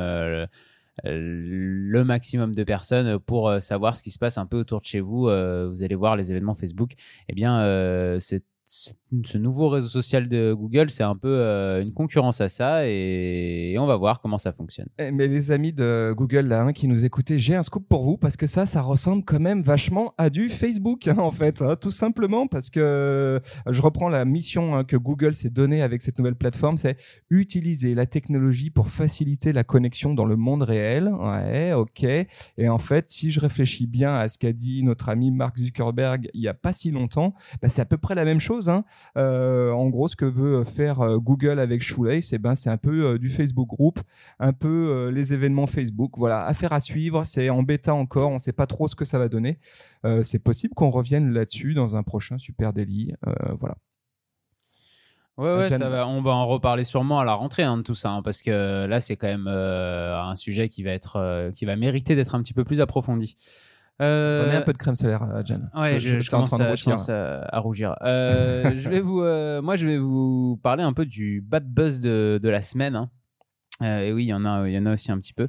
le 1.03 2.03
maximum 2.03 2.53
de 2.53 2.63
personnes 2.63 3.19
pour 3.19 3.49
euh, 3.49 3.59
savoir 3.59 3.97
ce 3.97 4.03
qui 4.03 4.11
se 4.11 4.19
passe 4.19 4.37
un 4.37 4.45
peu 4.45 4.57
autour 4.57 4.81
de 4.81 4.85
chez 4.85 4.99
vous. 4.99 5.27
Euh, 5.27 5.69
vous 5.69 5.83
allez 5.83 5.95
voir 5.95 6.15
les 6.15 6.31
événements 6.31 6.55
Facebook. 6.55 6.93
Eh 7.29 7.33
bien, 7.33 7.59
euh, 7.61 8.19
c'est 8.19 8.31
c'est- 8.31 8.45
ce 9.23 9.37
nouveau 9.37 9.67
réseau 9.67 9.89
social 9.89 10.29
de 10.29 10.53
Google, 10.53 10.89
c'est 10.89 11.03
un 11.03 11.15
peu 11.15 11.27
euh, 11.27 11.81
une 11.81 11.91
concurrence 11.91 12.39
à 12.39 12.47
ça 12.47 12.87
et, 12.87 13.75
on 13.77 13.85
va 13.85 13.97
voir 13.97 14.21
comment 14.21 14.37
ça 14.37 14.53
fonctionne. 14.53 14.87
Eh, 14.99 15.11
Mais 15.11 15.27
les 15.27 15.51
amis 15.51 15.73
de 15.73 16.13
Google 16.15 16.47
là, 16.47 16.63
hein, 16.63 16.71
qui 16.71 16.87
nous 16.87 17.03
écoutaient, 17.03 17.37
j'ai 17.37 17.55
un 17.55 17.63
scoop 17.63 17.85
pour 17.89 18.03
vous 18.03 18.17
parce 18.17 18.37
que 18.37 18.47
ça, 18.47 18.65
ça 18.65 18.81
ressemble 18.81 19.25
quand 19.25 19.39
même 19.39 19.63
vachement 19.63 20.13
à 20.17 20.29
du 20.29 20.49
Facebook 20.49 21.07
hein, 21.07 21.17
en 21.17 21.31
fait, 21.31 21.61
hein, 21.61 21.75
tout 21.75 21.91
simplement 21.91 22.47
parce 22.47 22.69
que 22.69 22.79
euh, 22.79 23.39
je 23.69 23.81
reprends 23.81 24.07
la 24.07 24.23
mission 24.23 24.83
que 24.85 24.95
Google 24.95 25.35
s'est 25.35 25.49
donnée 25.49 25.81
avec 25.81 26.01
cette 26.01 26.17
nouvelle 26.17 26.35
plateforme, 26.35 26.77
c'est 26.77 26.97
utiliser 27.29 27.93
la 27.95 28.05
technologie 28.05 28.69
pour 28.69 28.87
faciliter 28.87 29.51
la 29.51 29.63
connexion 29.63 30.13
dans 30.13 30.25
le 30.25 30.37
monde 30.37 30.63
réel. 30.63 31.09
Ouais, 31.09 31.73
ok. 31.73 32.03
Et 32.03 32.69
en 32.69 32.79
fait, 32.79 33.09
si 33.09 33.31
je 33.31 33.39
réfléchis 33.39 33.87
bien 33.87 34.13
à 34.13 34.29
ce 34.29 34.37
qu'a 34.37 34.53
dit 34.53 34.83
notre 34.83 35.09
ami 35.09 35.31
Mark 35.31 35.57
Zuckerberg 35.57 36.29
il 36.33 36.41
y 36.41 36.47
a 36.47 36.53
pas 36.53 36.73
si 36.73 36.91
longtemps, 36.91 37.33
bah, 37.61 37.69
c'est 37.69 37.81
à 37.81 37.85
peu 37.85 37.97
près 37.97 38.15
la 38.15 38.25
même 38.25 38.39
chose. 38.39 38.60
Hein. 38.69 38.83
Euh, 39.17 39.71
en 39.71 39.89
gros, 39.89 40.07
ce 40.07 40.15
que 40.15 40.25
veut 40.25 40.63
faire 40.63 41.01
euh, 41.01 41.17
Google 41.17 41.59
avec 41.59 41.81
Shoelace, 41.81 42.33
eh 42.33 42.37
ben, 42.37 42.55
c'est 42.55 42.69
un 42.69 42.77
peu 42.77 43.05
euh, 43.05 43.17
du 43.17 43.29
Facebook 43.29 43.67
Group, 43.67 43.99
un 44.39 44.53
peu 44.53 45.09
les 45.13 45.33
événements 45.33 45.67
Facebook. 45.67 46.17
Voilà, 46.17 46.45
affaire 46.45 46.73
à 46.73 46.79
suivre. 46.79 47.23
C'est 47.25 47.49
en 47.49 47.63
bêta 47.63 47.93
encore. 47.93 48.29
On 48.31 48.35
ne 48.35 48.39
sait 48.39 48.53
pas 48.53 48.67
trop 48.67 48.87
ce 48.87 48.95
que 48.95 49.05
ça 49.05 49.19
va 49.19 49.27
donner. 49.27 49.59
C'est 50.23 50.39
possible 50.39 50.73
qu'on 50.73 50.89
revienne 50.89 51.31
là-dessus 51.31 51.73
dans 51.73 51.95
un 51.95 52.03
prochain 52.03 52.37
Super 52.37 52.73
Daily. 52.73 53.13
Voilà. 53.59 53.75
Ouais, 55.37 55.55
ouais, 55.55 55.69
ça 55.69 55.89
va, 55.89 56.07
on 56.07 56.21
va 56.21 56.31
en 56.31 56.45
reparler 56.45 56.83
sûrement 56.83 57.19
à 57.19 57.25
la 57.25 57.33
rentrée 57.33 57.63
hein, 57.63 57.77
de 57.77 57.81
tout 57.81 57.95
ça, 57.95 58.11
hein, 58.11 58.21
parce 58.21 58.41
que 58.41 58.85
là, 58.85 58.99
c'est 58.99 59.15
quand 59.15 59.27
même 59.27 59.47
euh, 59.47 60.21
un 60.21 60.35
sujet 60.35 60.67
qui 60.67 60.83
va, 60.83 60.91
être, 60.91 61.15
euh, 61.15 61.51
qui 61.51 61.65
va 61.65 61.75
mériter 61.75 62.15
d'être 62.15 62.35
un 62.35 62.43
petit 62.43 62.53
peu 62.53 62.63
plus 62.63 62.81
approfondi. 62.81 63.37
Euh, 64.01 64.43
Prenez 64.43 64.57
un 64.57 64.61
peu 64.61 64.73
de 64.73 64.77
crème 64.77 64.95
solaire, 64.95 65.23
euh, 65.23 65.43
Jen. 65.45 65.69
Ouais, 65.75 65.99
je, 65.99 66.27
commence, 66.29 66.53
à, 66.53 66.57
je 66.57 66.63
grossir. 66.63 66.85
commence 66.85 67.09
à- 67.09 67.41
à 67.55 67.59
rougir. 67.59 67.95
Euh, 68.01 68.71
je 68.75 68.89
vais 68.89 68.99
vous, 68.99 69.21
euh, 69.21 69.61
moi, 69.61 69.75
je 69.75 69.85
vais 69.85 69.97
vous 69.97 70.59
parler 70.63 70.83
un 70.83 70.93
peu 70.93 71.05
du 71.05 71.41
bad 71.41 71.65
buzz 71.71 71.99
de, 72.01 72.39
de 72.41 72.49
la 72.49 72.61
semaine. 72.61 72.95
hein. 72.95 73.09
Et 73.83 74.11
oui, 74.11 74.25
il 74.25 74.27
y 74.27 74.33
en 74.33 74.45
a, 74.45 74.67
il 74.67 74.73
y 74.73 74.77
en 74.77 74.85
a 74.85 74.93
aussi 74.93 75.11
un 75.11 75.17
petit 75.17 75.33
peu. 75.33 75.47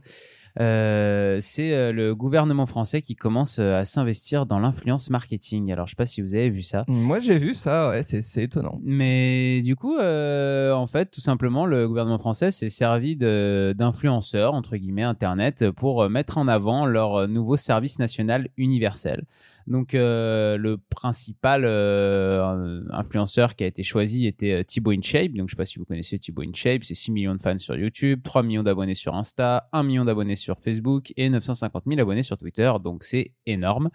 Euh, 0.60 1.38
c'est 1.40 1.72
euh, 1.72 1.92
le 1.92 2.14
gouvernement 2.14 2.66
français 2.66 3.00
qui 3.00 3.16
commence 3.16 3.58
euh, 3.58 3.78
à 3.78 3.84
s'investir 3.84 4.44
dans 4.44 4.58
l'influence 4.58 5.08
marketing. 5.08 5.72
Alors, 5.72 5.86
je 5.86 5.92
sais 5.92 5.96
pas 5.96 6.04
si 6.06 6.20
vous 6.20 6.34
avez 6.34 6.50
vu 6.50 6.60
ça. 6.62 6.84
Moi, 6.88 7.20
j'ai 7.20 7.38
vu 7.38 7.54
ça. 7.54 7.88
Ouais, 7.90 8.02
c'est 8.02 8.20
c'est 8.22 8.42
étonnant. 8.44 8.78
Mais 8.84 9.62
du 9.62 9.76
coup, 9.76 9.96
euh, 9.96 10.72
en 10.72 10.86
fait, 10.86 11.10
tout 11.10 11.20
simplement, 11.22 11.64
le 11.64 11.88
gouvernement 11.88 12.18
français 12.18 12.50
s'est 12.50 12.68
servi 12.68 13.16
de- 13.16 13.74
d'influenceurs, 13.76 14.52
entre 14.54 14.76
guillemets, 14.76 15.02
Internet, 15.02 15.70
pour 15.70 16.08
mettre 16.10 16.36
en 16.38 16.48
avant 16.48 16.84
leur 16.86 17.28
nouveau 17.28 17.56
service 17.56 17.98
national 17.98 18.48
universel. 18.58 19.24
Donc, 19.66 19.94
euh, 19.94 20.56
le 20.56 20.76
principal 20.76 21.64
euh, 21.64 22.82
influenceur 22.90 23.54
qui 23.54 23.64
a 23.64 23.66
été 23.66 23.82
choisi 23.82 24.26
était 24.26 24.52
euh, 24.52 24.62
Thibaut 24.62 24.92
InShape. 24.92 25.32
Donc, 25.32 25.48
je 25.48 25.52
sais 25.52 25.56
pas 25.56 25.64
si 25.64 25.78
vous 25.78 25.84
connaissez 25.84 26.18
Thibaut 26.18 26.42
InShape. 26.42 26.84
C'est 26.84 26.94
6 26.94 27.12
millions 27.12 27.34
de 27.34 27.40
fans 27.40 27.58
sur 27.58 27.76
YouTube, 27.76 28.22
3 28.22 28.42
millions 28.42 28.62
d'abonnés 28.62 28.94
sur 28.94 29.14
Insta, 29.14 29.68
1 29.72 29.82
million 29.82 30.04
d'abonnés 30.04 30.36
sur 30.36 30.58
Facebook 30.58 31.12
et 31.16 31.28
950 31.28 31.84
000 31.86 32.00
abonnés 32.00 32.22
sur 32.22 32.36
Twitter. 32.36 32.72
Donc, 32.82 33.04
c'est 33.04 33.32
énorme. 33.46 33.90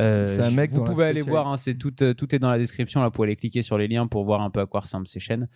Euh, 0.00 0.28
C'est 0.28 0.42
un 0.42 0.50
mec 0.50 0.70
vous 0.72 0.84
pouvez 0.84 1.06
aller 1.06 1.22
voir, 1.22 1.48
hein, 1.48 1.56
c'est 1.56 1.74
tout, 1.74 1.94
euh, 2.02 2.14
tout 2.14 2.34
est 2.34 2.38
dans 2.38 2.50
la 2.50 2.58
description. 2.58 3.00
Là, 3.00 3.06
vous 3.08 3.12
pouvez 3.12 3.28
aller 3.28 3.36
cliquer 3.36 3.62
sur 3.62 3.78
les 3.78 3.88
liens 3.88 4.06
pour 4.06 4.24
voir 4.24 4.42
un 4.42 4.50
peu 4.50 4.60
à 4.60 4.66
quoi 4.66 4.80
ressemblent 4.80 5.08
ces 5.08 5.20
chaînes. 5.20 5.48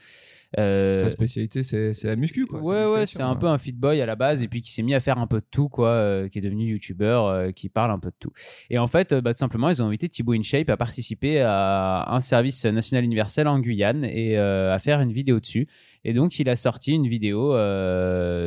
Euh, 0.58 1.00
Sa 1.00 1.10
spécialité, 1.10 1.62
c'est 1.62 2.04
la 2.04 2.16
muscu. 2.16 2.46
Quoi. 2.46 2.60
Ouais, 2.60 2.84
ouais, 2.84 3.06
c'est 3.06 3.22
un 3.22 3.36
peu 3.36 3.46
un 3.46 3.56
fit 3.56 3.72
boy 3.72 4.00
à 4.02 4.06
la 4.06 4.16
base, 4.16 4.42
et 4.42 4.48
puis 4.48 4.60
qui 4.60 4.70
s'est 4.70 4.82
mis 4.82 4.94
à 4.94 5.00
faire 5.00 5.18
un 5.18 5.26
peu 5.26 5.40
de 5.40 5.46
tout, 5.50 5.68
quoi, 5.68 5.88
euh, 5.88 6.28
qui 6.28 6.38
est 6.38 6.42
devenu 6.42 6.64
youtubeur, 6.66 7.26
euh, 7.26 7.50
qui 7.52 7.68
parle 7.68 7.90
un 7.90 7.98
peu 7.98 8.10
de 8.10 8.16
tout. 8.18 8.32
Et 8.68 8.78
en 8.78 8.86
fait, 8.86 9.14
bah, 9.14 9.32
tout 9.32 9.38
simplement, 9.38 9.70
ils 9.70 9.82
ont 9.82 9.86
invité 9.86 10.08
Thibaut 10.08 10.34
InShape 10.34 10.68
à 10.68 10.76
participer 10.76 11.40
à 11.40 12.12
un 12.12 12.20
service 12.20 12.64
national 12.66 13.04
universel 13.04 13.48
en 13.48 13.60
Guyane 13.60 14.04
et 14.04 14.36
à 14.36 14.78
faire 14.78 15.00
une 15.00 15.12
vidéo 15.12 15.40
dessus. 15.40 15.68
Et 16.04 16.12
donc, 16.12 16.38
il 16.38 16.48
a 16.48 16.56
sorti 16.56 16.92
une 16.92 17.08
vidéo 17.08 17.52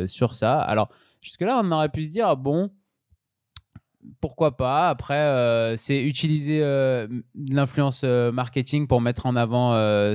sur 0.05 0.35
ça. 0.35 0.59
Alors, 0.59 0.89
jusque-là, 1.21 1.61
on 1.63 1.71
aurait 1.71 1.89
pu 1.89 2.03
se 2.03 2.09
dire, 2.09 2.35
bon, 2.37 2.69
pourquoi 4.21 4.57
pas 4.57 4.89
Après, 4.89 5.15
euh, 5.15 5.75
c'est 5.75 6.03
utiliser 6.03 6.61
euh, 6.61 7.07
l'influence 7.49 8.01
euh, 8.03 8.31
marketing 8.31 8.87
pour 8.87 9.01
mettre 9.01 9.25
en 9.25 9.35
avant 9.35 9.55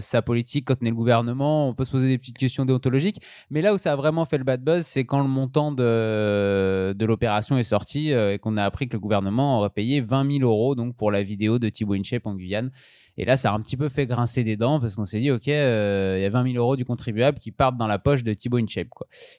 sa 0.00 0.22
politique 0.22 0.66
quand 0.66 0.76
on 0.82 0.86
est 0.86 0.90
le 0.90 0.94
gouvernement. 0.94 1.68
On 1.68 1.74
peut 1.74 1.84
se 1.84 1.90
poser 1.90 2.08
des 2.08 2.18
petites 2.18 2.38
questions 2.38 2.64
déontologiques. 2.64 3.20
Mais 3.50 3.62
là 3.62 3.74
où 3.74 3.78
ça 3.78 3.92
a 3.92 3.96
vraiment 3.96 4.24
fait 4.24 4.38
le 4.38 4.44
bad 4.44 4.62
buzz, 4.62 4.86
c'est 4.86 5.04
quand 5.04 5.20
le 5.20 5.28
montant 5.28 5.72
de, 5.72 6.94
l'opération 7.00 7.58
est 7.58 7.62
sorti 7.62 8.10
et 8.10 8.38
qu'on 8.38 8.56
a 8.56 8.64
appris 8.64 8.88
que 8.88 8.94
le 8.94 9.00
gouvernement 9.00 9.58
aurait 9.58 9.70
payé 9.70 10.00
20 10.00 10.38
000 10.38 10.50
euros 10.50 10.74
donc, 10.74 10.96
pour 10.96 11.10
la 11.10 11.22
vidéo 11.22 11.58
de 11.58 11.68
Thibaut 11.68 11.94
InShape 11.94 12.26
en 12.26 12.34
Guyane. 12.34 12.70
Et 13.16 13.24
là, 13.24 13.36
ça 13.36 13.52
a 13.52 13.54
un 13.54 13.60
petit 13.60 13.76
peu 13.76 13.88
fait 13.88 14.06
grincer 14.06 14.44
des 14.44 14.56
dents 14.56 14.80
parce 14.80 14.96
qu'on 14.96 15.04
s'est 15.04 15.20
dit, 15.20 15.30
OK, 15.30 15.48
euh, 15.48 16.16
il 16.18 16.22
y 16.22 16.24
a 16.24 16.30
20 16.30 16.52
000 16.52 16.56
euros 16.56 16.76
du 16.76 16.84
contribuable 16.84 17.38
qui 17.38 17.50
partent 17.50 17.76
dans 17.76 17.86
la 17.86 17.98
poche 17.98 18.22
de 18.22 18.32
Thibaut 18.32 18.58
InShape. 18.58 18.88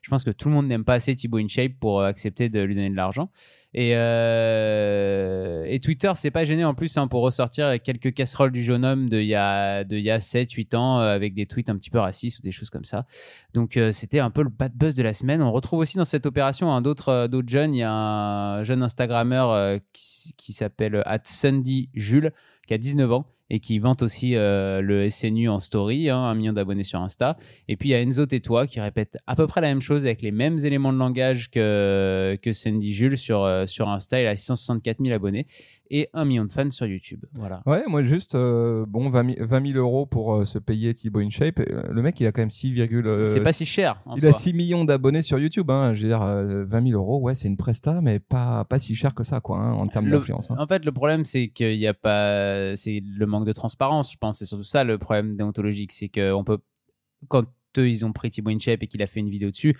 Je 0.01 0.09
pense 0.09 0.23
que 0.23 0.31
tout 0.31 0.49
le 0.49 0.55
monde 0.55 0.67
n'aime 0.67 0.83
pas 0.83 0.93
assez 0.93 1.15
Thibaut 1.15 1.37
InShape 1.37 1.73
pour 1.79 2.01
euh, 2.01 2.05
accepter 2.05 2.49
de 2.49 2.61
lui 2.61 2.75
donner 2.75 2.89
de 2.89 2.95
l'argent. 2.95 3.29
Et, 3.73 3.93
euh, 3.95 5.63
et 5.65 5.79
Twitter, 5.79 6.11
c'est 6.15 6.31
pas 6.31 6.43
gêné 6.43 6.65
en 6.65 6.73
plus 6.73 6.97
hein, 6.97 7.07
pour 7.07 7.21
ressortir 7.21 7.81
quelques 7.81 8.13
casseroles 8.13 8.51
du 8.51 8.61
jeune 8.61 8.83
homme 8.83 9.07
de 9.07 9.19
il 9.19 9.27
y 9.27 9.35
a, 9.35 9.77
a 9.77 9.83
7-8 9.83 10.75
ans 10.75 10.99
euh, 10.99 11.15
avec 11.15 11.33
des 11.33 11.45
tweets 11.45 11.69
un 11.69 11.77
petit 11.77 11.89
peu 11.89 11.99
racistes 11.99 12.39
ou 12.39 12.41
des 12.41 12.51
choses 12.51 12.69
comme 12.69 12.83
ça. 12.83 13.05
Donc 13.53 13.79
c'était 13.91 14.19
un 14.19 14.29
peu 14.29 14.43
le 14.43 14.49
bad 14.49 14.73
buzz 14.75 14.95
de 14.95 15.03
la 15.03 15.13
semaine. 15.13 15.41
On 15.41 15.51
retrouve 15.51 15.79
aussi 15.79 15.97
dans 15.97 16.03
cette 16.03 16.25
opération 16.25 16.71
hein, 16.71 16.81
d'autres 16.81 17.29
jeunes. 17.47 17.73
Il 17.73 17.79
y 17.79 17.83
a 17.83 17.91
un 17.91 18.63
jeune 18.63 18.83
Instagrammeur 18.83 19.79
qui, 19.93 20.53
s'appelle 20.53 21.03
Sandy 21.23 21.89
Jules 21.93 22.33
qui 22.67 22.73
a 22.73 22.77
19 22.77 23.11
ans 23.11 23.25
et 23.53 23.59
qui 23.59 23.79
vante 23.79 24.01
aussi 24.01 24.35
euh, 24.35 24.79
le 24.81 25.09
SNU 25.09 25.49
en 25.49 25.59
story, 25.59 26.09
hein, 26.09 26.17
un 26.17 26.33
million 26.35 26.53
d'abonnés 26.53 26.83
sur 26.83 27.01
Insta. 27.01 27.35
Et 27.67 27.75
puis 27.75 27.89
il 27.89 27.91
y 27.91 27.95
a 27.95 28.01
Enzo 28.01 28.25
Tétois 28.25 28.65
qui 28.65 28.79
répète 28.79 29.17
à 29.27 29.35
peu 29.35 29.45
près 29.45 29.59
la 29.59 29.67
même 29.67 29.81
chose 29.81 30.05
avec 30.05 30.21
les 30.21 30.31
mêmes 30.31 30.57
éléments 30.59 30.93
de 30.93 30.97
langage 30.97 31.51
que, 31.51 32.37
que 32.41 32.53
Sandy 32.53 32.93
Jules 32.93 33.17
sur, 33.17 33.43
euh, 33.43 33.65
sur 33.65 33.89
Insta. 33.89 34.21
Il 34.21 34.27
a 34.27 34.35
664 34.37 35.03
000 35.03 35.13
abonnés 35.13 35.47
et 35.93 36.07
un 36.13 36.23
million 36.23 36.45
de 36.45 36.51
fans 36.53 36.69
sur 36.69 36.85
YouTube. 36.85 37.25
Voilà. 37.33 37.61
Ouais, 37.65 37.83
moi 37.87 38.01
juste, 38.03 38.33
euh, 38.35 38.85
bon, 38.87 39.09
20 39.09 39.35
000, 39.35 39.45
20 39.45 39.67
000 39.73 39.77
euros 39.77 40.05
pour 40.05 40.47
se 40.47 40.57
payer 40.57 40.93
Thibaut 40.93 41.19
InShape. 41.19 41.59
Le 41.59 42.01
mec, 42.01 42.17
il 42.21 42.25
a 42.27 42.31
quand 42.31 42.41
même 42.41 42.49
6, 42.49 42.73
euh, 42.79 43.25
C'est 43.25 43.43
pas 43.43 43.51
si 43.51 43.65
cher. 43.65 44.01
En 44.05 44.15
il 44.15 44.21
soi. 44.21 44.29
a 44.29 44.33
6 44.33 44.53
millions 44.53 44.85
d'abonnés 44.85 45.21
sur 45.21 45.37
YouTube. 45.37 45.69
Hein. 45.69 45.93
Je 45.93 46.03
veux 46.03 46.07
dire, 46.07 46.21
euh, 46.21 46.63
20 46.63 46.87
000 46.91 46.97
euros, 46.97 47.19
ouais, 47.19 47.35
c'est 47.35 47.49
une 47.49 47.57
presta, 47.57 47.99
mais 48.01 48.19
pas, 48.19 48.63
pas 48.63 48.79
si 48.79 48.95
cher 48.95 49.13
que 49.13 49.25
ça, 49.25 49.41
quoi, 49.41 49.57
hein, 49.59 49.73
en 49.81 49.87
termes 49.87 50.09
d'influence. 50.09 50.49
hein. 50.49 50.55
En 50.57 50.65
fait, 50.65 50.85
le 50.85 50.93
problème, 50.93 51.25
c'est 51.25 51.49
qu'il 51.49 51.77
n'y 51.77 51.87
a 51.87 51.93
pas. 51.93 52.73
C'est 52.77 53.03
le 53.05 53.25
manque 53.25 53.40
de 53.45 53.53
transparence, 53.53 54.11
je 54.11 54.17
pense. 54.17 54.39
C'est 54.39 54.45
surtout 54.45 54.63
ça 54.63 54.83
le 54.83 54.97
problème 54.97 55.35
déontologique. 55.35 55.91
C'est 55.91 56.09
qu'on 56.09 56.43
peut. 56.43 56.59
Quand 57.27 57.45
eux, 57.77 57.89
ils 57.89 58.05
ont 58.05 58.13
pris 58.13 58.29
Thibaut 58.29 58.51
InShape 58.51 58.83
et 58.83 58.87
qu'il 58.87 59.01
a 59.01 59.07
fait 59.07 59.19
une 59.19 59.29
vidéo 59.29 59.51
dessus, 59.51 59.77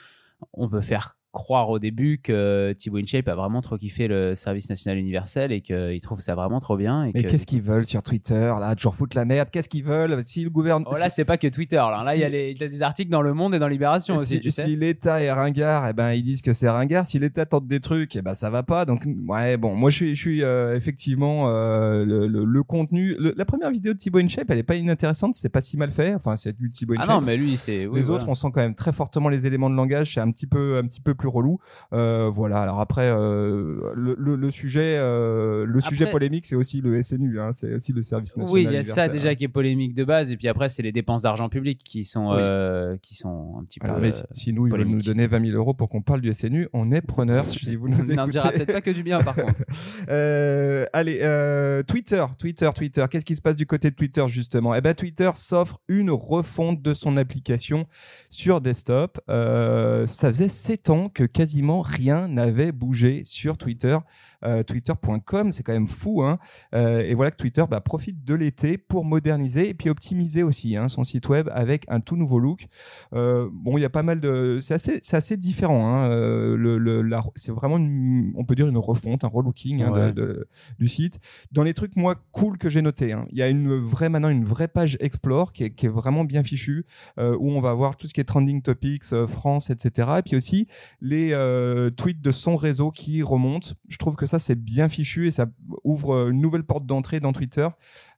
on 0.53 0.67
veut 0.67 0.81
faire 0.81 1.17
croire 1.31 1.69
au 1.69 1.79
début 1.79 2.19
que 2.21 2.73
Thibaut 2.77 2.97
InShape 2.97 3.27
a 3.29 3.35
vraiment 3.35 3.61
trop 3.61 3.77
kiffé 3.77 4.07
le 4.07 4.35
service 4.35 4.69
national 4.69 4.97
universel 5.00 5.51
et 5.51 5.61
qu'il 5.61 6.00
trouve 6.01 6.19
ça 6.19 6.35
vraiment 6.35 6.59
trop 6.59 6.75
bien. 6.75 7.05
Et 7.05 7.11
Mais 7.13 7.23
que- 7.23 7.29
qu'est-ce 7.29 7.45
qu'ils 7.45 7.61
veulent 7.61 7.85
sur 7.85 8.03
Twitter, 8.03 8.51
là, 8.59 8.75
toujours 8.75 8.95
foutre 8.95 9.15
la 9.15 9.23
merde 9.25 9.50
Qu'est-ce 9.50 9.69
qu'ils 9.69 9.83
veulent? 9.85 10.21
Si 10.25 10.43
le 10.43 10.50
gouvernement. 10.50 10.89
Oh, 10.93 10.97
là, 10.97 11.09
c'est 11.09 11.23
pas 11.25 11.38
que 11.38 11.47
Twitter. 11.47 11.77
Là, 11.77 12.01
là 12.03 12.15
il 12.15 12.19
y, 12.19 12.23
a 12.23 12.27
Si- 12.27 12.31
les- 12.33 12.51
il 12.51 12.59
y 12.59 12.63
a 12.63 12.67
des 12.67 12.81
articles 12.83 13.09
dans 13.09 13.21
Le 13.21 13.33
Monde 13.33 13.55
et 13.55 13.59
dans 13.59 13.67
Libération 13.69 14.17
aussi, 14.17 14.35
si, 14.35 14.41
tu 14.41 14.51
sais. 14.51 14.65
si 14.65 14.75
l'État 14.75 15.21
est 15.21 15.31
ringard, 15.31 15.88
eh 15.89 15.93
ben 15.93 16.11
ils 16.11 16.23
disent 16.23 16.41
que 16.41 16.53
c'est 16.53 16.69
ringard. 16.69 17.05
Si 17.05 17.17
l'État 17.17 17.45
tente 17.45 17.67
des 17.67 17.79
trucs, 17.79 18.15
eh 18.15 18.21
ben 18.21 18.33
ça 18.33 18.50
va 18.50 18.63
pas. 18.63 18.85
Donc 18.85 19.05
ouais, 19.27 19.55
bon, 19.57 19.75
moi 19.75 19.89
je 19.89 19.95
suis, 19.95 20.15
je 20.15 20.19
suis 20.21 20.43
euh, 20.43 20.75
effectivement 20.75 21.47
euh, 21.47 22.03
le, 22.05 22.27
le- 22.27 22.43
le 22.45 22.63
contenu. 22.63 23.15
le- 23.17 23.33
la 23.38 23.45
première 23.45 23.71
vidéo 23.71 23.93
de 23.93 23.97
Thibaut 23.97 24.19
InShape, 24.19 24.50
elle 24.50 24.57
est 24.59 24.63
pas 24.63 24.75
inintéressante. 24.75 25.35
C'est 25.35 25.50
pas 25.50 25.61
si 25.61 25.77
mal 25.77 25.91
fait. 25.91 26.13
Enfin, 26.13 26.35
c'est 26.35 26.57
du 26.57 26.69
Thibaut 26.71 26.95
Ah 26.97 27.03
InShape. 27.03 27.15
non, 27.15 27.21
mais 27.25 27.38
lui, 27.38 27.55
c'est. 27.55 27.88
oui, 27.88 27.95
les 28.00 28.01
voilà. 28.03 28.21
autres, 28.23 28.29
on 28.29 28.35
sent 28.35 28.47
quand 28.53 28.61
même 28.61 28.75
très 28.75 28.91
fortement 28.91 29.29
les 29.29 29.45
éléments 29.47 29.69
de 29.69 29.75
langage. 29.75 30.13
C'est 30.13 30.19
un 30.19 30.29
petit 30.31 30.47
peu, 30.47 30.77
un 30.77 30.83
petit 30.85 31.00
peu 31.01 31.13
plus 31.21 31.29
relou. 31.29 31.59
Euh, 31.93 32.29
voilà. 32.33 32.61
Alors 32.61 32.79
après, 32.79 33.05
euh, 33.09 33.91
le, 33.95 34.15
le- 34.17 34.35
le 34.35 34.51
sujet, 34.51 34.95
euh, 34.97 35.65
le 35.65 35.79
sujet 35.81 36.07
polémique, 36.09 36.45
c'est 36.47 36.55
aussi 36.55 36.81
le 36.81 37.01
SNU. 37.03 37.39
Hein, 37.39 37.51
c'est 37.53 37.73
aussi 37.75 37.93
le 37.93 38.01
service 38.01 38.35
national. 38.35 38.53
Oui, 38.53 38.63
il 38.67 38.73
y 38.73 38.77
a 38.77 38.83
ça 38.83 39.07
déjà 39.07 39.29
hein. 39.29 39.35
qui 39.35 39.43
est 39.43 39.47
polémique 39.47 39.93
de 39.93 40.03
base, 40.03 40.31
et 40.31 40.37
puis 40.37 40.47
après, 40.47 40.67
c'est 40.67 40.81
les 40.81 40.91
dépenses 40.91 41.21
d'argent 41.21 41.47
public 41.49 41.79
qui 41.83 42.03
sont, 42.03 42.29
Oui. 42.31 42.97
qui 43.01 43.15
sont 43.15 43.55
un 43.59 43.63
petit 43.65 43.79
peu. 43.79 43.87
Mais 44.01 44.09
si- 44.31 44.51
nous, 44.53 44.65
ils 44.67 44.71
veulent 44.71 44.83
nous 44.83 45.01
donner 45.01 45.27
20 45.27 45.45
000 45.45 45.57
euros 45.57 45.73
pour 45.73 45.89
qu'on 45.89 46.01
parle 46.01 46.21
du 46.21 46.33
SNU, 46.33 46.67
on 46.73 46.91
est 46.91 47.01
preneurs 47.01 47.45
si 47.47 47.75
vous 47.75 47.87
nous 47.87 47.97
on 48.11 48.15
n'en 48.15 48.27
dira 48.27 48.49
écoutez. 48.49 48.65
peut-être 48.65 48.73
pas 48.73 48.81
que 48.81 48.91
du 48.91 49.03
bien, 49.03 49.19
par 49.19 49.35
contre. 49.35 49.53
Euh, 50.09 50.85
allez, 50.93 51.19
euh, 51.21 51.83
Twitter, 51.83 52.25
Twitter, 52.37 52.69
Twitter. 52.75 53.03
Qu'est-ce 53.09 53.25
qui 53.25 53.35
se 53.35 53.41
passe 53.41 53.55
du 53.55 53.65
côté 53.65 53.91
de 53.91 53.95
Twitter 53.95 54.23
justement? 54.27 54.73
Eh 54.75 54.81
ben, 54.81 54.93
Twitter 54.95 55.29
s'offre 55.35 55.79
une 55.87 56.09
refonte 56.11 56.81
de 56.81 56.93
son 56.93 57.17
application 57.17 57.85
sur 58.29 58.61
desktop. 58.61 59.19
Euh, 59.29 60.07
ça 60.07 60.29
faisait 60.29 60.49
7 60.49 60.89
ans 60.89 61.09
que 61.13 61.23
quasiment 61.23 61.81
rien 61.81 62.27
n'avait 62.27 62.71
bougé 62.71 63.21
sur 63.23 63.57
Twitter. 63.57 63.97
Euh, 64.43 64.63
Twitter.com, 64.63 65.51
c'est 65.51 65.61
quand 65.63 65.73
même 65.73 65.87
fou. 65.87 66.23
Hein 66.23 66.39
Euh, 66.73 67.01
et 67.01 67.13
voilà 67.13 67.29
que 67.31 67.35
Twitter 67.37 67.63
bah, 67.69 67.79
profite 67.81 68.23
de 68.25 68.33
l'été 68.33 68.77
pour 68.77 69.05
moderniser 69.05 69.69
et 69.69 69.73
puis 69.75 69.89
optimiser 69.89 70.41
aussi 70.43 70.75
hein, 70.77 70.87
son 70.89 71.03
site 71.03 71.29
web 71.29 71.47
avec 71.53 71.85
un 71.89 71.99
tout 71.99 72.15
nouveau 72.15 72.39
look. 72.39 72.65
Euh, 73.13 73.47
bon, 73.51 73.77
il 73.77 73.81
y 73.81 73.85
a 73.85 73.89
pas 73.89 74.01
mal 74.03 74.19
de, 74.19 74.59
c'est 74.61 74.73
assez, 74.73 74.99
c'est 75.03 75.15
assez 75.17 75.37
différent. 75.37 75.85
Hein. 75.87 76.09
Le, 76.09 76.77
le- 76.77 77.01
la- 77.03 77.23
c'est 77.35 77.51
vraiment, 77.51 77.77
une- 77.77 78.33
on 78.35 78.43
peut 78.45 78.55
dire 78.55 78.67
une 78.67 78.77
refonte, 78.77 79.23
un 79.23 79.27
relooking 79.27 79.83
hein, 79.83 79.91
de- 79.91 79.95
Ouais. 80.01 80.13
de- 80.13 80.47
du 80.79 80.87
site. 80.87 81.19
Dans 81.51 81.63
les 81.63 81.73
trucs 81.73 81.95
moi 81.95 82.15
cool 82.31 82.57
que 82.57 82.69
j'ai 82.69 82.81
noté, 82.81 83.13
hein, 83.13 83.27
il 83.31 83.37
y 83.37 83.41
a 83.43 83.47
une 83.49 83.75
vraie 83.77 84.09
maintenant 84.09 84.29
une 84.29 84.45
vraie 84.45 84.67
page 84.67 84.97
Explore 85.01 85.53
qui 85.53 85.65
est, 85.65 85.69
qui 85.71 85.85
est 85.85 85.89
vraiment 85.89 86.23
bien 86.23 86.43
fichue 86.43 86.85
où 87.19 87.51
on 87.51 87.61
va 87.61 87.73
voir 87.73 87.95
tout 87.97 88.07
ce 88.07 88.13
qui 88.13 88.21
est 88.21 88.23
trending 88.25 88.61
topics, 88.61 89.03
France, 89.27 89.69
etc. 89.69 90.09
Et 90.19 90.21
puis 90.23 90.35
aussi 90.35 90.67
les 91.01 91.31
euh, 91.34 91.89
tweets 91.89 92.22
de 92.22 92.31
son 92.31 92.55
réseau 92.55 92.91
qui 92.91 93.24
remontent. 93.24 93.70
Je 93.89 93.98
trouve 93.98 94.15
que 94.15 94.27
ça 94.27 94.39
c'est 94.39 94.55
bien 94.55 94.88
fichu 94.88 95.27
et 95.27 95.31
ça 95.31 95.48
ouvre 95.84 96.29
une 96.29 96.39
nouvelle 96.39 96.63
porte 96.63 96.86
d'entrée 96.86 97.20
dans 97.20 97.34
Twitter. 97.34 97.67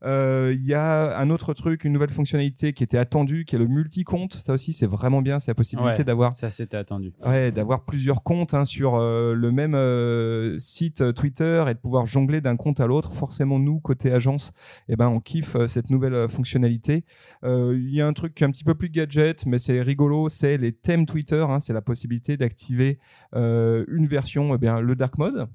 Euh, 0.06 0.52
Il 0.56 0.66
y 0.66 0.74
a 0.74 1.18
un 1.18 1.30
autre 1.30 1.54
truc, 1.54 1.84
une 1.86 1.94
nouvelle 1.94 2.10
fonctionnalité 2.12 2.74
qui 2.74 2.84
était 2.84 2.98
attendue, 2.98 3.46
qui 3.46 3.56
est 3.56 3.60
le 3.60 3.68
multi-compte. 3.68 4.34
Ça 4.34 4.54
aussi, 4.54 4.74
c'est 4.74 4.86
vraiment 4.88 5.22
bien. 5.22 5.40
C'est 5.40 5.52
la 5.52 5.56
possibilité 5.56 6.00
Ouais. 6.00 6.04
d'avoir 6.04 6.36
Ça, 6.36 6.50
c'était 6.50 6.78
attendu. 6.78 7.14
ouais, 7.26 7.52
d'avoir 7.52 7.86
plusieurs 7.86 8.24
comptes 8.24 8.54
hein, 8.54 8.66
sur 8.66 8.96
euh, 8.96 9.34
le 9.34 9.52
même 9.52 9.76
euh, 9.76 10.58
site 10.60 11.14
Twitter 11.14 11.64
et 11.68 11.74
de 11.74 11.80
pouvoir 11.80 12.06
jongler 12.06 12.42
d'un 12.42 12.56
compte 12.58 12.80
à 12.80 12.88
l'autre. 12.88 13.14
Forcément, 13.14 13.60
nous, 13.60 13.80
côté 13.80 14.12
agence, 14.12 14.52
eh 14.90 14.96
ben, 14.96 15.08
on 15.08 15.20
kiffe 15.20 15.56
cette 15.68 15.90
nouvelle 15.90 16.28
fonctionnalité. 16.30 17.06
Il 17.44 17.90
y 17.90 18.02
a 18.02 18.08
un 18.08 18.14
truc 18.14 18.34
qui 18.36 18.44
est 18.44 18.48
un 18.48 18.52
petit 18.52 18.64
peu 18.64 18.76
plus 18.76 18.90
gadget, 18.90 19.46
mais 19.46 19.60
c'est 19.60 19.82
rigolo, 19.82 20.30
c'est 20.30 20.58
les 20.58 20.72
thèmes 20.72 21.06
Twitter. 21.06 21.46
hein. 21.48 21.60
c'est 21.60 21.74
la 21.74 21.82
possibilité 21.82 22.38
d'activer 22.38 23.00
euh, 23.36 23.86
une 23.88 24.08
version, 24.08 24.54
eh 24.56 24.58
bien, 24.58 24.80
le 24.82 24.96
dark 24.96 25.18
mode 25.18 25.48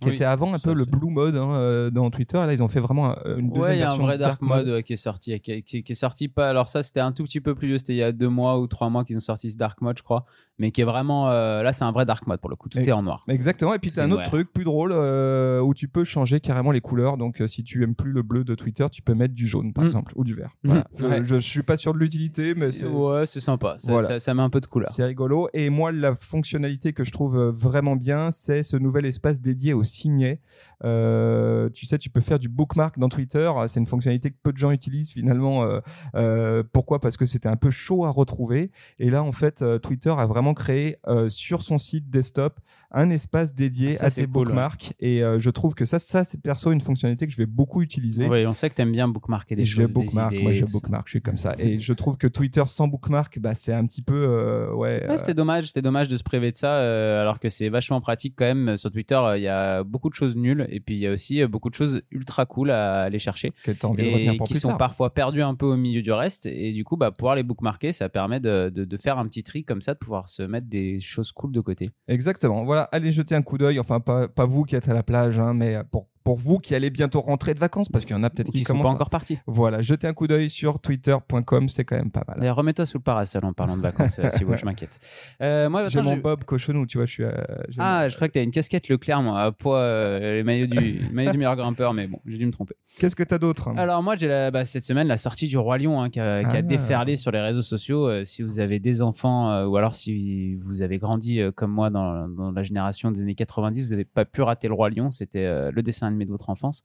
qui 0.00 0.08
Oui, 0.08 0.14
était 0.14 0.24
avant 0.24 0.54
un 0.54 0.58
peu 0.58 0.72
le 0.72 0.84
blue 0.84 1.10
mode 1.10 1.36
hein, 1.36 1.50
euh, 1.52 1.90
dans 1.90 2.10
Twitter. 2.10 2.36
Là, 2.38 2.52
ils 2.52 2.62
ont 2.62 2.68
fait 2.68 2.80
vraiment 2.80 3.06
un- 3.10 3.36
une 3.38 3.48
deuxième 3.50 3.60
Ouais, 3.62 3.76
il 3.76 3.80
y 3.80 3.82
a 3.82 3.86
un 3.86 3.88
version 3.90 4.04
vrai 4.04 4.18
dark 4.18 4.40
mode 4.42 4.82
qui 4.82 4.92
est 4.92 4.96
sorti, 4.96 5.38
qui, 5.40 5.52
est 5.88 5.94
sorti 5.94 6.28
pas. 6.28 6.48
Alors 6.48 6.68
ça, 6.68 6.82
c'était 6.82 7.00
un 7.00 7.12
tout 7.12 7.24
petit 7.24 7.40
peu 7.40 7.54
plus 7.54 7.66
vieux. 7.68 7.78
C'était 7.78 7.94
il 7.94 7.98
y 7.98 8.02
a 8.02 8.12
deux 8.12 8.28
mois 8.28 8.60
ou 8.60 8.66
trois 8.68 8.88
mois 8.90 9.04
qu'ils 9.04 9.16
ont 9.16 9.20
sorti 9.20 9.50
ce 9.50 9.56
dark 9.56 9.80
mode, 9.80 9.98
je 9.98 10.02
crois. 10.02 10.24
Mais 10.58 10.72
qui 10.72 10.82
est 10.82 10.84
vraiment, 10.84 11.30
euh, 11.30 11.62
là, 11.62 11.72
c'est 11.72 11.84
un 11.84 11.92
vrai 11.92 12.04
dark 12.04 12.26
mode 12.26 12.38
pour 12.38 12.50
le 12.50 12.56
coup. 12.56 12.68
Tout 12.68 12.78
Et- 12.78 12.86
est 12.88 12.92
en 12.92 13.02
noir. 13.02 13.24
Exactement. 13.28 13.72
Et 13.74 13.78
puis, 13.78 13.90
tu 13.90 13.98
as 13.98 14.02
C'est 14.04 14.08
un 14.10 14.12
autre 14.12 14.24
truc 14.24 14.52
plus 14.52 14.64
drôle 14.64 14.92
euh, 14.92 15.60
où 15.60 15.72
tu 15.72 15.88
peux 15.88 16.04
changer 16.04 16.38
carrément 16.38 16.70
les 16.70 16.82
couleurs. 16.82 17.16
Donc, 17.16 17.40
euh, 17.40 17.46
si 17.46 17.64
tu 17.64 17.82
aimes 17.82 17.94
plus 17.94 18.12
le 18.12 18.22
bleu 18.22 18.44
de 18.44 18.54
Twitter, 18.54 18.86
tu 18.92 19.00
peux 19.00 19.14
mettre 19.14 19.34
du 19.34 19.46
jaune, 19.46 19.72
par 19.72 19.84
Mm. 19.84 19.86
exemple, 19.86 20.12
ou 20.16 20.22
du 20.24 20.34
vert. 20.34 20.50
Mm. 20.64 20.68
Voilà. 20.68 20.84
Je- 20.98 21.04
Ouais. 21.06 21.18
Je, 21.24 21.34
je 21.36 21.48
suis 21.48 21.62
pas 21.62 21.78
sûr 21.78 21.94
de 21.94 21.98
l'utilité, 21.98 22.54
mais 22.54 22.72
c'est 22.72 22.86
Ouais, 22.86 23.24
c'est 23.24 23.40
sympa. 23.40 23.76
Ça, 23.78 23.90
Voilà. 23.90 24.06
ça, 24.08 24.18
ça 24.18 24.34
met 24.34 24.42
un 24.42 24.50
peu 24.50 24.60
de 24.60 24.66
couleur. 24.66 24.90
c'est 24.90 25.04
rigolo. 25.04 25.48
Et 25.54 25.70
moi, 25.70 25.92
la 25.92 26.14
fonctionnalité 26.14 26.92
que 26.92 27.04
je 27.04 27.10
trouve 27.10 27.38
vraiment 27.48 27.96
bien, 27.96 28.30
c'est 28.30 28.62
ce 28.62 28.76
nouvel 28.76 29.06
espace 29.06 29.40
dédié 29.40 29.72
au 29.80 29.84
signet. 29.84 30.40
Euh, 30.84 31.68
tu 31.70 31.86
sais, 31.86 31.98
tu 31.98 32.10
peux 32.10 32.20
faire 32.20 32.38
du 32.38 32.48
bookmark 32.48 32.98
dans 32.98 33.08
Twitter. 33.08 33.50
C'est 33.66 33.80
une 33.80 33.86
fonctionnalité 33.86 34.30
que 34.30 34.36
peu 34.42 34.52
de 34.52 34.56
gens 34.56 34.70
utilisent 34.70 35.12
finalement. 35.12 35.64
Euh, 35.64 35.80
euh, 36.14 36.62
pourquoi? 36.72 37.00
Parce 37.00 37.16
que 37.16 37.26
c'était 37.26 37.48
un 37.48 37.56
peu 37.56 37.70
chaud 37.70 38.04
à 38.04 38.10
retrouver. 38.10 38.70
Et 38.98 39.10
là, 39.10 39.22
en 39.22 39.32
fait, 39.32 39.64
Twitter 39.82 40.14
a 40.16 40.26
vraiment 40.26 40.54
créé 40.54 40.98
sur 41.28 41.62
son 41.62 41.78
site 41.78 42.10
desktop 42.10 42.60
un 42.92 43.10
espace 43.10 43.54
dédié 43.54 43.92
Ça, 43.92 44.06
à 44.06 44.10
c'est 44.10 44.22
tes 44.22 44.26
cool, 44.26 44.38
ouais. 44.38 44.44
bookmarks. 44.46 44.94
Et 45.00 45.22
je 45.38 45.50
trouve 45.50 45.74
que 45.74 45.84
ça, 45.84 45.98
ça 45.98 46.24
c'est 46.24 46.40
perso 46.40 46.72
une 46.72 46.80
fonctionnalité 46.80 47.26
que 47.26 47.32
je 47.32 47.38
vais 47.38 47.46
beaucoup 47.46 47.82
utiliser. 47.82 48.28
Oui, 48.28 48.46
on 48.46 48.54
sait 48.54 48.68
que 48.70 48.74
t'aimes 48.74 48.92
bien 48.92 49.06
bookmarker 49.08 49.54
des 49.56 49.64
je 49.64 49.76
choses. 49.76 49.88
des 49.88 49.92
bookmark, 49.92 50.32
idées, 50.32 50.42
moi 50.42 50.52
je 50.52 50.64
bookmark, 50.64 51.06
je 51.06 51.12
suis 51.12 51.22
comme 51.22 51.36
ça. 51.36 51.54
Et 51.58 51.78
je 51.78 51.92
trouve 51.92 52.16
que 52.16 52.26
Twitter 52.26 52.62
sans 52.66 52.88
bookmark, 52.88 53.38
bah, 53.38 53.54
c'est 53.54 53.72
un 53.72 53.84
petit 53.84 54.02
peu, 54.02 54.72
ouais, 54.74 55.06
Ouais, 55.08 55.18
c'était 55.18 55.34
dommage, 55.34 55.66
c'était 55.66 55.82
dommage 55.82 56.08
de 56.08 56.16
se 56.16 56.22
priver 56.22 56.52
de 56.52 56.56
ça, 56.56 57.20
alors 57.20 57.38
que 57.38 57.48
c'est 57.48 57.68
vachement 57.68 58.00
pratique 58.00 58.34
quand 58.36 58.44
même. 58.44 58.76
Sur 58.76 58.90
Twitter, 58.90 59.20
il 59.36 59.42
y 59.42 59.48
a 59.48 59.69
beaucoup 59.84 60.10
de 60.10 60.14
choses 60.14 60.36
nulles, 60.36 60.66
et 60.70 60.80
puis 60.80 60.94
il 60.96 61.00
y 61.00 61.06
a 61.06 61.12
aussi 61.12 61.40
euh, 61.42 61.48
beaucoup 61.48 61.70
de 61.70 61.74
choses 61.74 62.02
ultra 62.10 62.46
cool 62.46 62.70
à 62.70 63.02
aller 63.02 63.18
chercher, 63.18 63.52
que 63.64 63.72
tu 63.72 63.86
as 63.86 63.88
envie 63.88 64.02
de 64.02 64.08
retenir 64.12 64.32
et 64.34 64.36
pour 64.36 64.46
qui 64.46 64.54
plus 64.54 64.60
sont 64.60 64.68
tard. 64.68 64.78
parfois 64.78 65.14
perdues 65.14 65.42
un 65.42 65.54
peu 65.54 65.66
au 65.66 65.76
milieu 65.76 66.02
du 66.02 66.12
reste. 66.12 66.46
Et 66.46 66.72
du 66.72 66.84
coup, 66.84 66.96
bah, 66.96 67.10
pouvoir 67.10 67.34
les 67.36 67.42
bookmarker, 67.42 67.92
ça 67.92 68.08
permet 68.08 68.40
de, 68.40 68.70
de- 68.70 68.84
de 68.84 68.96
faire 68.96 69.18
un 69.18 69.26
petit 69.26 69.42
tri 69.42 69.64
comme 69.64 69.80
ça, 69.80 69.94
de 69.94 69.98
pouvoir 69.98 70.28
se 70.28 70.42
mettre 70.42 70.66
des 70.68 71.00
choses 71.00 71.32
cool 71.32 71.52
de 71.52 71.60
côté. 71.60 71.90
Exactement. 72.08 72.64
Voilà, 72.64 72.82
allez 72.92 73.12
jeter 73.12 73.34
un 73.34 73.42
coup 73.42 73.56
d'œil. 73.56 73.78
Enfin, 73.80 74.00
pas, 74.00 74.28
pas 74.28 74.44
vous 74.46 74.64
qui 74.64 74.76
êtes 74.76 74.88
à 74.88 74.94
la 74.94 75.02
plage, 75.02 75.38
hein, 75.38 75.54
mais 75.54 75.78
pour, 75.90 76.08
pour 76.24 76.36
vous 76.36 76.58
qui 76.58 76.74
allez 76.74 76.90
bientôt 76.90 77.20
rentrer 77.20 77.54
de 77.54 77.58
vacances, 77.58 77.88
parce 77.88 78.04
qu'il 78.04 78.14
y 78.14 78.18
en 78.18 78.22
a 78.22 78.30
peut-être 78.30 78.50
qui, 78.50 78.58
qui 78.58 78.64
sont 78.64 78.78
pas 78.80 78.88
à- 78.88 78.92
encore 78.92 79.10
partis. 79.10 79.38
Voilà, 79.46 79.80
jetez 79.82 80.06
un 80.06 80.12
coup 80.12 80.26
d'œil 80.26 80.50
sur 80.50 80.78
twitter.com, 80.78 81.68
c'est 81.68 81.84
quand 81.84 81.96
même 81.96 82.10
pas 82.10 82.22
mal. 82.28 82.36
D'ailleurs, 82.38 82.56
remets-toi 82.56 82.86
sous 82.86 82.98
le 82.98 83.02
parasol 83.02 83.44
en 83.44 83.52
parlant 83.52 83.76
de 83.76 83.82
vacances, 83.82 84.18
euh, 84.18 84.28
Thibaut, 84.30 84.54
je 84.56 84.64
m'inquiète. 84.64 84.98
Euh, 85.42 85.70
moi, 85.70 85.88
J'ai 85.88 86.02
mon 86.02 86.16
Bob 86.18 86.44
cochonou, 86.44 86.86
tu 86.86 86.98
vois, 86.98 87.06
je 87.06 87.12
suis. 87.12 87.24
euh, 87.24 87.32
Ah, 87.78 88.08
je 88.08 88.14
crois 88.16 88.28
que 88.28 88.34
t'as 88.34 88.42
une 88.42 88.50
casquette 88.50 88.88
Leclerc, 88.88 89.22
moi, 89.22 89.40
à 89.40 89.52
poids, 89.52 89.78
euh, 89.78 90.34
les 90.36 90.42
maillots 90.42 90.66
du, 90.66 90.76
les 90.78 91.00
maillots 91.12 91.32
du 91.32 91.38
meilleur 91.38 91.56
grimpeur, 91.56 91.94
mais 91.94 92.06
bon, 92.06 92.20
j'ai 92.26 92.36
dû 92.36 92.44
me 92.46 92.52
tromper. 92.52 92.74
Qu'est-ce 92.98 93.16
que 93.16 93.22
t'as 93.22 93.38
d'autre 93.38 93.68
Alors 93.76 94.02
moi 94.02 94.16
j'ai 94.16 94.50
bah, 94.52 94.64
cette 94.64 94.84
semaine 94.84 95.06
la 95.08 95.16
sortie 95.16 95.48
du 95.48 95.56
roi 95.56 95.78
lion 95.78 96.02
hein, 96.02 96.10
qui, 96.10 96.20
a, 96.20 96.38
qui 96.38 96.44
a 96.44 96.50
Ah. 96.56 96.62
déferlé 96.62 97.16
sur 97.16 97.30
les 97.30 97.40
réseaux 97.40 97.62
sociaux. 97.62 98.06
Euh, 98.08 98.24
si 98.24 98.42
vous 98.42 98.60
avez 98.60 98.78
des 98.80 99.00
enfants 99.02 99.64
ou 99.64 99.76
alors 99.76 99.94
si 99.94 100.54
vous 100.56 100.82
avez 100.82 100.98
grandi 100.98 101.40
comme 101.54 101.70
moi 101.70 101.88
dans, 101.90 102.28
dans 102.28 102.50
la 102.52 102.62
génération 102.62 103.10
des 103.10 103.22
années 103.22 103.34
90, 103.34 103.84
vous 103.84 103.90
n'avez 103.90 104.04
pas 104.04 104.24
pu 104.24 104.42
rater 104.42 104.68
le 104.68 104.74
roi 104.74 104.90
lion. 104.90 105.10
C'était 105.10 105.70
le 105.70 105.82
dessin 105.82 106.09
animé 106.10 106.24
de 106.24 106.30
votre 106.30 106.50
enfance. 106.50 106.82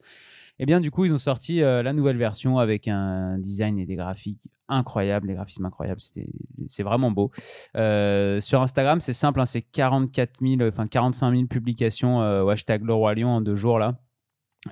Et 0.58 0.66
bien 0.66 0.80
du 0.80 0.90
coup 0.90 1.04
ils 1.04 1.12
ont 1.12 1.18
sorti 1.18 1.62
euh, 1.62 1.82
la 1.82 1.92
nouvelle 1.92 2.16
version 2.16 2.58
avec 2.58 2.88
un 2.88 3.38
design 3.38 3.78
et 3.78 3.86
des 3.86 3.96
graphiques 3.96 4.48
incroyables, 4.68 5.28
les 5.28 5.34
graphismes 5.34 5.66
incroyables. 5.66 6.00
C'est 6.68 6.82
vraiment 6.82 7.10
beau. 7.10 7.30
Euh, 7.76 8.40
sur 8.40 8.62
Instagram 8.62 9.00
c'est 9.00 9.12
simple, 9.12 9.40
hein, 9.40 9.46
c'est 9.46 9.62
44 9.62 10.40
000, 10.40 10.62
enfin 10.62 10.86
45 10.86 11.32
000 11.32 11.46
publications 11.46 12.22
euh, 12.22 12.42
au 12.42 12.48
hashtag 12.48 12.82
le 12.84 12.94
roi 12.94 13.14
lion 13.14 13.28
en 13.28 13.40
deux 13.40 13.54
jours 13.54 13.78
là. 13.78 13.98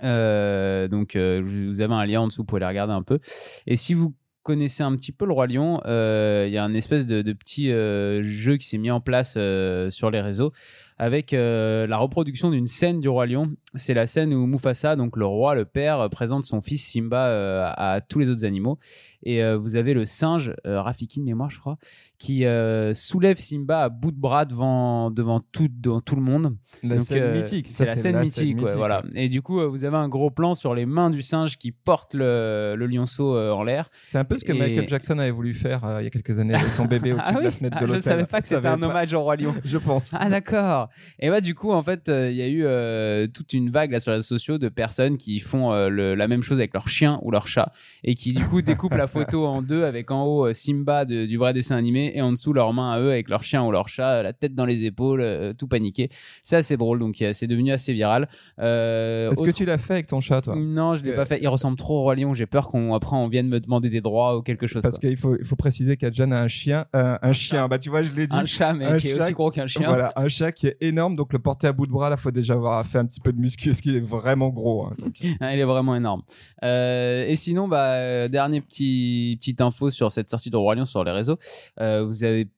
Euh, 0.03 0.89
donc, 0.89 1.17
euh, 1.17 1.41
vous 1.45 1.81
avez 1.81 1.95
un 1.95 2.07
lien 2.07 2.23
en 2.23 2.27
dessous, 2.27 2.43
vous 2.43 2.47
pouvez 2.47 2.61
les 2.61 2.67
regarder 2.67 2.93
un 2.93 3.03
peu. 3.03 3.21
Et 3.67 3.77
si 3.77 3.95
vous 3.95 4.15
connaissez 4.45 4.83
un 4.83 4.95
petit 4.95 5.11
peu 5.11 5.25
le 5.25 5.33
Roi 5.33 5.49
Lion, 5.49 5.81
euh, 5.87 6.45
il 6.47 6.53
y 6.53 6.59
a 6.59 6.65
un 6.65 6.75
espèce 6.75 7.07
de, 7.07 7.33
petit 7.33 7.73
euh, 7.73 8.23
jeu 8.23 8.57
qui 8.57 8.69
s'est 8.69 8.79
mis 8.79 8.91
en 8.91 9.01
place 9.01 9.35
euh, 9.37 9.91
sur 9.91 10.11
les 10.11 10.21
réseaux. 10.21 10.53
Avec 10.97 11.33
euh, 11.33 11.87
la 11.87 11.97
reproduction 11.97 12.51
d'une 12.51 12.67
scène 12.67 13.01
du 13.01 13.09
roi 13.09 13.27
lion. 13.27 13.51
C'est 13.75 13.95
la 13.95 14.07
scène 14.07 14.33
où 14.33 14.47
Mufasa, 14.47 14.95
donc 14.95 15.17
le 15.17 15.27
roi, 15.27 15.57
le 15.57 15.65
père, 15.65 16.09
présente 16.11 16.45
son 16.45 16.61
fils 16.61 16.87
Simba 16.87 17.27
euh, 17.27 17.69
à, 17.77 18.01
tous 18.01 18.21
les 18.21 18.31
autres 18.31 18.45
animaux. 18.45 18.79
Et 19.25 19.43
euh, 19.43 19.57
vous 19.57 19.75
avez 19.77 19.95
le 19.95 20.05
singe, 20.05 20.55
Rafiki 20.65 21.19
de 21.19 21.25
mémoire, 21.25 21.51
je 21.51 21.59
crois, 21.59 21.77
qui 22.19 22.45
soulève 22.93 23.39
Simba 23.39 23.85
à 23.85 23.89
bout 23.89 24.13
de 24.13 24.21
bras 24.21 24.45
devant, 24.45 25.11
devant, 25.11 25.41
tout, 25.41 25.69
devant 25.69 26.01
tout 26.01 26.15
le 26.15 26.23
monde. 26.23 26.57
La 26.83 27.01
scène 27.01 27.35
mythique. 27.35 27.67
C'est 27.69 27.87
la 27.87 27.97
scène 27.97 28.21
mythique, 28.21 28.61
voilà. 28.61 29.03
Et 29.15 29.29
du 29.29 29.43
coup, 29.43 29.61
vous 29.69 29.85
avez 29.85 29.97
un 29.97 30.09
gros 30.09 30.31
plan 30.31 30.55
sur 30.55 30.75
les 30.75 30.87
mains 30.87 31.11
du 31.11 31.23
singe 31.23 31.57
qui 31.57 31.73
porte 31.73 32.15
le, 32.15 32.75
le 32.77 32.87
lionceau 32.87 33.37
en 33.37 33.65
l'air. 33.65 33.89
C'est 34.03 34.19
un 34.19 34.25
peu 34.25 34.39
ce 34.39 34.45
que 34.45 34.53
Michael 34.53 34.89
Jackson 34.89 35.19
avait 35.19 35.31
voulu 35.31 35.55
faire 35.55 35.83
il 36.01 36.05
y 36.05 36.07
a 36.07 36.11
quelques 36.11 36.39
années 36.39 36.55
avec 36.55 36.73
son 36.73 36.85
bébé 36.85 37.13
au-dessus 37.15 37.27
ah 37.27 37.41
de 37.41 37.45
la 37.45 37.51
fenêtre 37.51 37.79
de 37.79 37.85
ah, 37.85 37.87
l'hôtel. 37.87 38.03
Je 38.03 38.05
savais 38.05 38.27
pas 38.27 38.41
que 38.41 38.49
c'était 38.49 38.69
un 38.69 38.83
hommage 38.83 39.13
au 39.15 39.23
roi 39.23 39.37
lion. 39.37 39.55
je 39.65 39.79
pense. 39.79 40.15
Ah 40.15 40.29
d'accord. 40.29 40.84
Et 41.19 41.31
bah 41.31 41.41
du 41.41 41.55
coup, 41.55 41.73
en 41.73 41.83
fait, 41.83 42.09
il 42.09 42.37
y 42.37 42.43
a 42.43 42.49
eu 42.49 43.29
toute 43.33 43.53
une 43.53 43.71
vague 43.71 43.93
là 43.93 44.01
sur 44.01 44.11
les 44.11 44.17
réseaux 44.17 44.37
sociaux 44.37 44.59
de 44.59 44.69
personnes 44.69 45.17
qui 45.19 45.41
font 45.41 45.73
euh, 45.73 46.15
la 46.15 46.29
même 46.29 46.43
chose 46.43 46.59
avec 46.59 46.75
leur 46.75 46.89
chien 46.89 47.19
ou 47.23 47.31
leur 47.31 47.47
chat 47.47 47.73
et 48.03 48.15
qui 48.15 48.33
du 48.33 48.45
coup 48.45 48.63
découpent 48.63 48.95
la 48.95 49.07
photo 49.07 49.47
en 49.47 49.63
deux 49.63 49.85
avec 49.85 50.11
en 50.11 50.25
haut 50.25 50.47
euh, 50.47 50.53
Simba 50.53 51.05
du 51.05 51.37
vrai 51.37 51.53
dessin 51.53 51.77
animé 51.77 52.13
et 52.15 52.23
en 52.23 52.33
dessous 52.33 52.53
leurs 52.53 52.73
mains 52.73 52.93
à 52.93 53.01
eux 53.01 53.11
avec 53.11 53.29
leur 53.29 53.43
chien 53.43 53.65
ou 53.65 53.71
leur 53.71 53.89
chat, 53.89 54.23
la 54.23 54.33
tête 54.33 54.55
dans 54.55 54.67
les 54.67 54.85
épaules, 54.85 55.21
euh, 55.21 55.53
tout 55.53 55.69
paniqué. 55.69 56.09
C'est 56.43 56.57
assez 56.57 56.77
drôle, 56.77 56.99
donc 56.99 57.23
c'est 57.33 57.47
devenu 57.47 57.73
assez 57.73 57.93
viral. 57.93 58.29
Est-ce 58.59 59.43
que 59.43 59.51
tu 59.51 59.65
l'as 59.65 59.79
fait 59.79 59.95
avec 59.95 60.07
ton 60.07 60.21
chat, 60.21 60.41
toi? 60.41 60.55
Non, 60.57 60.95
je 60.95 61.05
l'ai 61.05 61.13
pas 61.13 61.25
fait. 61.25 61.41
Il 61.41 61.49
ressemble 61.49 61.77
trop 61.77 61.99
au 61.99 62.03
roi 62.03 62.15
lion. 62.15 62.35
J'ai 62.35 62.47
peur 62.47 62.71
qu'on 62.71 62.95
après 62.95 63.17
on 63.17 63.29
vienne 63.29 63.49
me 63.49 63.61
demander 63.61 63.91
des 63.91 64.01
droits 64.01 64.37
ou 64.37 64.43
quelque 64.43 64.67
chose. 64.67 64.83
Parce 64.83 64.99
qu'il 64.99 65.17
faut, 65.17 65.37
il 65.39 65.45
faut 65.45 65.57
préciser 65.57 65.97
qu'Adjan 65.97 66.31
a 66.31 66.41
un 66.41 66.49
chien, 66.49 66.87
un 66.93 67.33
chien. 67.33 67.69
Bah 67.69 67.79
tu 67.79 67.91
vois, 67.91 68.03
je 68.03 68.13
l'ai 68.13 68.27
dit. 68.27 68.37
Un 68.37 68.47
chat, 68.47 68.73
mais 68.73 68.99
qui 68.99 69.09
est 69.09 69.21
aussi 69.21 69.33
gros 69.33 69.51
qu'un 69.51 69.67
chien. 69.67 69.89
Voilà, 69.89 70.13
un 70.17 70.29
chat 70.29 70.53
qui 70.53 70.69
est 70.69 70.74
énorme. 70.81 71.17
Donc 71.17 71.33
le 71.33 71.39
porter 71.39 71.67
à 71.67 71.73
bout 71.73 71.87
de 71.87 71.93
bras, 71.93 72.11
là, 72.11 72.17
faut 72.17 72.31
déjà 72.31 72.55
avoir 72.55 72.85
fait 72.87 72.99
un 72.99 73.07
petit 73.07 73.21
peu 73.21 73.33
de 73.33 73.41
muscu, 73.41 73.69
parce 73.71 73.81
qu'il 73.81 73.97
est 73.97 74.01
vraiment 74.01 74.51
gros. 74.51 74.87
Hein, 74.87 75.53
il 75.53 75.59
est 75.61 75.65
vraiment 75.65 75.95
énorme. 75.95 76.23
Euh, 76.63 77.27
et 77.27 77.37
sinon, 77.37 77.69
bah, 77.69 77.95
euh, 77.95 78.29
dernier 78.29 78.61
petit 78.61 79.37
petite 79.41 79.61
info 79.61 79.91
sur 79.91 80.11
cette 80.11 80.31
sortie 80.31 80.51
de 80.51 80.57
Roi 80.57 80.75
Lion 80.75 80.85
sur 80.85 81.05
les 81.05 81.13
réseaux. 81.13 81.39
Euh, 81.81 82.05
vous 82.05 82.25
avez 82.25 82.49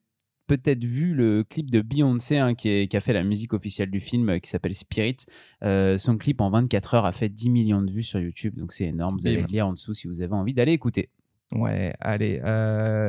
peut-être 0.46 0.84
vu 0.84 1.14
le 1.14 1.42
clip 1.42 1.70
de 1.70 1.80
Beyoncé 1.80 2.38
hein, 2.38 2.54
qui, 2.54 2.86
qui, 2.86 2.96
a 2.96 3.00
fait 3.00 3.12
la 3.12 3.24
musique 3.24 3.52
officielle 3.52 3.90
du 3.90 4.00
film 4.00 4.40
qui 4.40 4.48
s'appelle 4.48 4.74
Spirit. 4.74 5.16
son 5.62 6.16
clip 6.16 6.40
en 6.40 6.50
24 6.50 6.94
heures 6.94 7.06
a 7.06 7.12
fait 7.12 7.28
10 7.28 7.50
millions 7.50 7.82
de 7.82 7.90
vues 7.90 8.04
sur 8.04 8.20
YouTube, 8.20 8.56
donc 8.56 8.72
c'est 8.72 8.84
énorme. 8.86 9.16
Vous 9.18 9.26
allez 9.26 9.40
le 9.40 9.46
lire 9.46 9.66
en 9.66 9.72
dessous 9.72 9.94
si 9.94 10.06
vous 10.06 10.22
avez 10.22 10.34
envie 10.34 10.54
d'aller 10.54 10.72
écouter. 10.72 11.10
Ouais, 11.52 11.94
allez. 12.00 12.40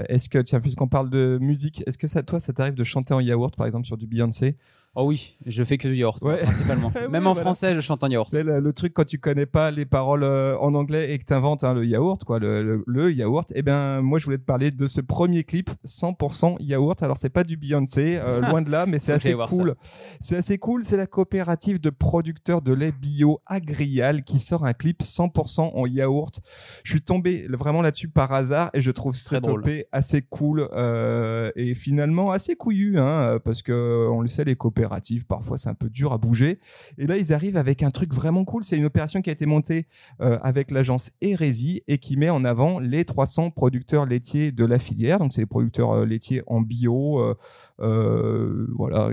est-ce 0.10 0.30
que, 0.30 0.40
tiens, 0.40 0.62
puisqu'on 0.62 0.88
parle 0.88 1.12
de 1.12 1.38
musique, 1.40 1.84
est-ce 1.86 1.98
que 2.00 2.08
ça, 2.08 2.24
toi, 2.24 2.40
ça 2.40 2.54
t'arrive 2.54 2.76
de 2.76 2.84
chanter 2.84 3.14
en 3.14 3.20
yaourt, 3.20 3.56
par 3.56 3.68
exemple, 3.68 3.86
sur 3.86 3.98
du 3.98 4.08
Beyoncé? 4.08 4.58
Oh 5.00 5.04
oui, 5.04 5.36
je 5.46 5.64
fais 5.64 5.78
que 5.78 5.88
du 5.88 5.94
yaourt, 5.94 6.20
principalement. 6.20 6.92
Même 7.12 7.28
en 7.28 7.36
français, 7.36 7.76
je 7.76 7.82
chante 7.82 8.04
en 8.04 8.10
yaourt. 8.10 8.30
C'est 8.32 8.42
le, 8.42 8.74
truc 8.74 8.96
quand 8.96 9.06
tu 9.06 9.20
connais 9.20 9.46
pas 9.46 9.70
les 9.70 9.86
paroles 9.86 10.24
euh, 10.24 10.58
en 10.58 10.74
anglais 10.74 11.14
et 11.14 11.20
que 11.20 11.24
tu 11.24 11.34
inventes 11.34 11.64
hein, 11.64 11.76
le 11.76 11.86
yaourt, 11.86 12.24
quoi, 12.24 12.40
le, 12.40 12.84
le, 12.84 13.14
yaourt. 13.14 13.54
Eh 13.54 13.62
bien, 13.62 14.02
moi, 14.02 14.18
je 14.18 14.26
voulais 14.26 14.40
te 14.40 14.44
parler 14.44 14.72
de 14.72 14.88
ce 14.88 15.00
premier 15.00 15.44
clip 15.44 15.70
100% 15.86 16.56
yaourt. 16.62 17.04
Alors, 17.04 17.18
c'est 17.18 17.30
pas 17.30 17.44
du 17.44 17.58
Beyoncé, 17.58 18.18
euh, 18.18 18.42
loin 18.50 18.64
de 18.64 18.72
là, 18.72 18.88
mais 18.88 18.98
c'est 18.98 19.12
assez 19.14 19.36
cool. 19.48 19.76
C'est 20.20 20.38
assez 20.38 20.58
cool. 20.58 20.84
C'est 20.84 20.98
la 20.98 21.06
coopérative 21.06 21.80
de 21.80 21.92
producteurs 21.92 22.64
de 22.64 22.74
lait 22.74 22.92
bio 22.92 23.40
Agrial 23.46 24.24
qui 24.24 24.40
sort 24.40 24.66
un 24.66 24.74
clip 24.74 25.04
100% 25.04 25.74
en 25.76 25.86
yaourt. 25.86 26.42
Je 26.84 26.90
suis 26.90 27.04
tombé 27.04 27.46
vraiment 27.50 27.84
là-dessus 27.84 28.08
par 28.08 28.34
hasard 28.34 28.72
et 28.74 28.82
je 28.82 28.90
trouve 28.90 29.14
cette 29.14 29.48
OP 29.48 29.70
assez 29.92 30.24
cool 30.24 30.68
euh, 30.74 31.52
et 31.56 31.76
finalement 31.76 32.32
assez 32.32 32.56
couillu, 32.56 32.98
hein, 32.98 33.38
parce 33.46 33.62
que 33.62 34.08
on 34.10 34.22
le 34.22 34.28
sait, 34.28 34.44
les 34.44 34.56
coopératives 34.56 34.87
Parfois, 35.28 35.58
c'est 35.58 35.70
un 35.70 35.74
peu 35.74 35.90
dur 35.90 36.14
à 36.14 36.18
bouger. 36.18 36.60
Et 36.98 37.08
là, 37.08 37.18
ils 37.18 37.34
arrivent 37.34 37.58
avec 37.58 37.84
un 37.84 37.92
truc 37.92 38.14
vraiment 38.14 38.46
cool. 38.46 38.64
C'est 38.64 38.78
une 38.78 38.86
opération 38.86 39.22
qui 39.22 39.30
a 39.30 39.34
été 39.34 39.46
montée 39.46 39.88
euh, 40.22 40.38
avec 40.42 40.72
l'agence 40.72 41.12
Hérésie 41.22 41.84
et 41.88 41.98
qui 41.98 42.18
met 42.18 42.30
en 42.30 42.44
avant 42.44 42.80
les 42.80 43.06
300 43.06 43.52
producteurs 43.52 44.06
laitiers 44.06 44.52
de 44.52 44.66
la 44.66 44.80
filière. 44.80 45.20
Donc, 45.20 45.34
c'est 45.34 45.42
les 45.42 45.48
producteurs 45.48 45.92
euh, 45.92 46.06
laitiers 46.06 46.44
en 46.48 46.62
bio, 46.62 47.36
euh, 47.80 48.68
voilà, 48.76 49.12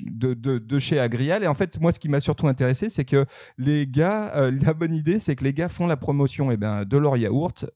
de, 0.00 0.78
chez 0.78 0.98
Agrial. 0.98 1.42
Et 1.42 1.46
en 1.46 1.54
fait, 1.54 1.80
moi, 1.80 1.92
ce 1.92 1.98
qui 1.98 2.08
m'a 2.08 2.20
surtout 2.20 2.48
intéressé, 2.48 2.88
c'est 2.88 3.04
que 3.04 3.24
les 3.58 3.86
gars, 3.86 4.50
la 4.50 4.74
bonne 4.74 4.94
idée, 4.94 5.18
c'est 5.18 5.36
que 5.36 5.44
les 5.44 5.52
gars 5.52 5.68
font 5.68 5.86
la 5.86 5.96
promotion 5.96 6.50
eh 6.50 6.56
ben, 6.56 6.84
de 6.84 6.96
leur 6.96 7.16
yaourt 7.16 7.66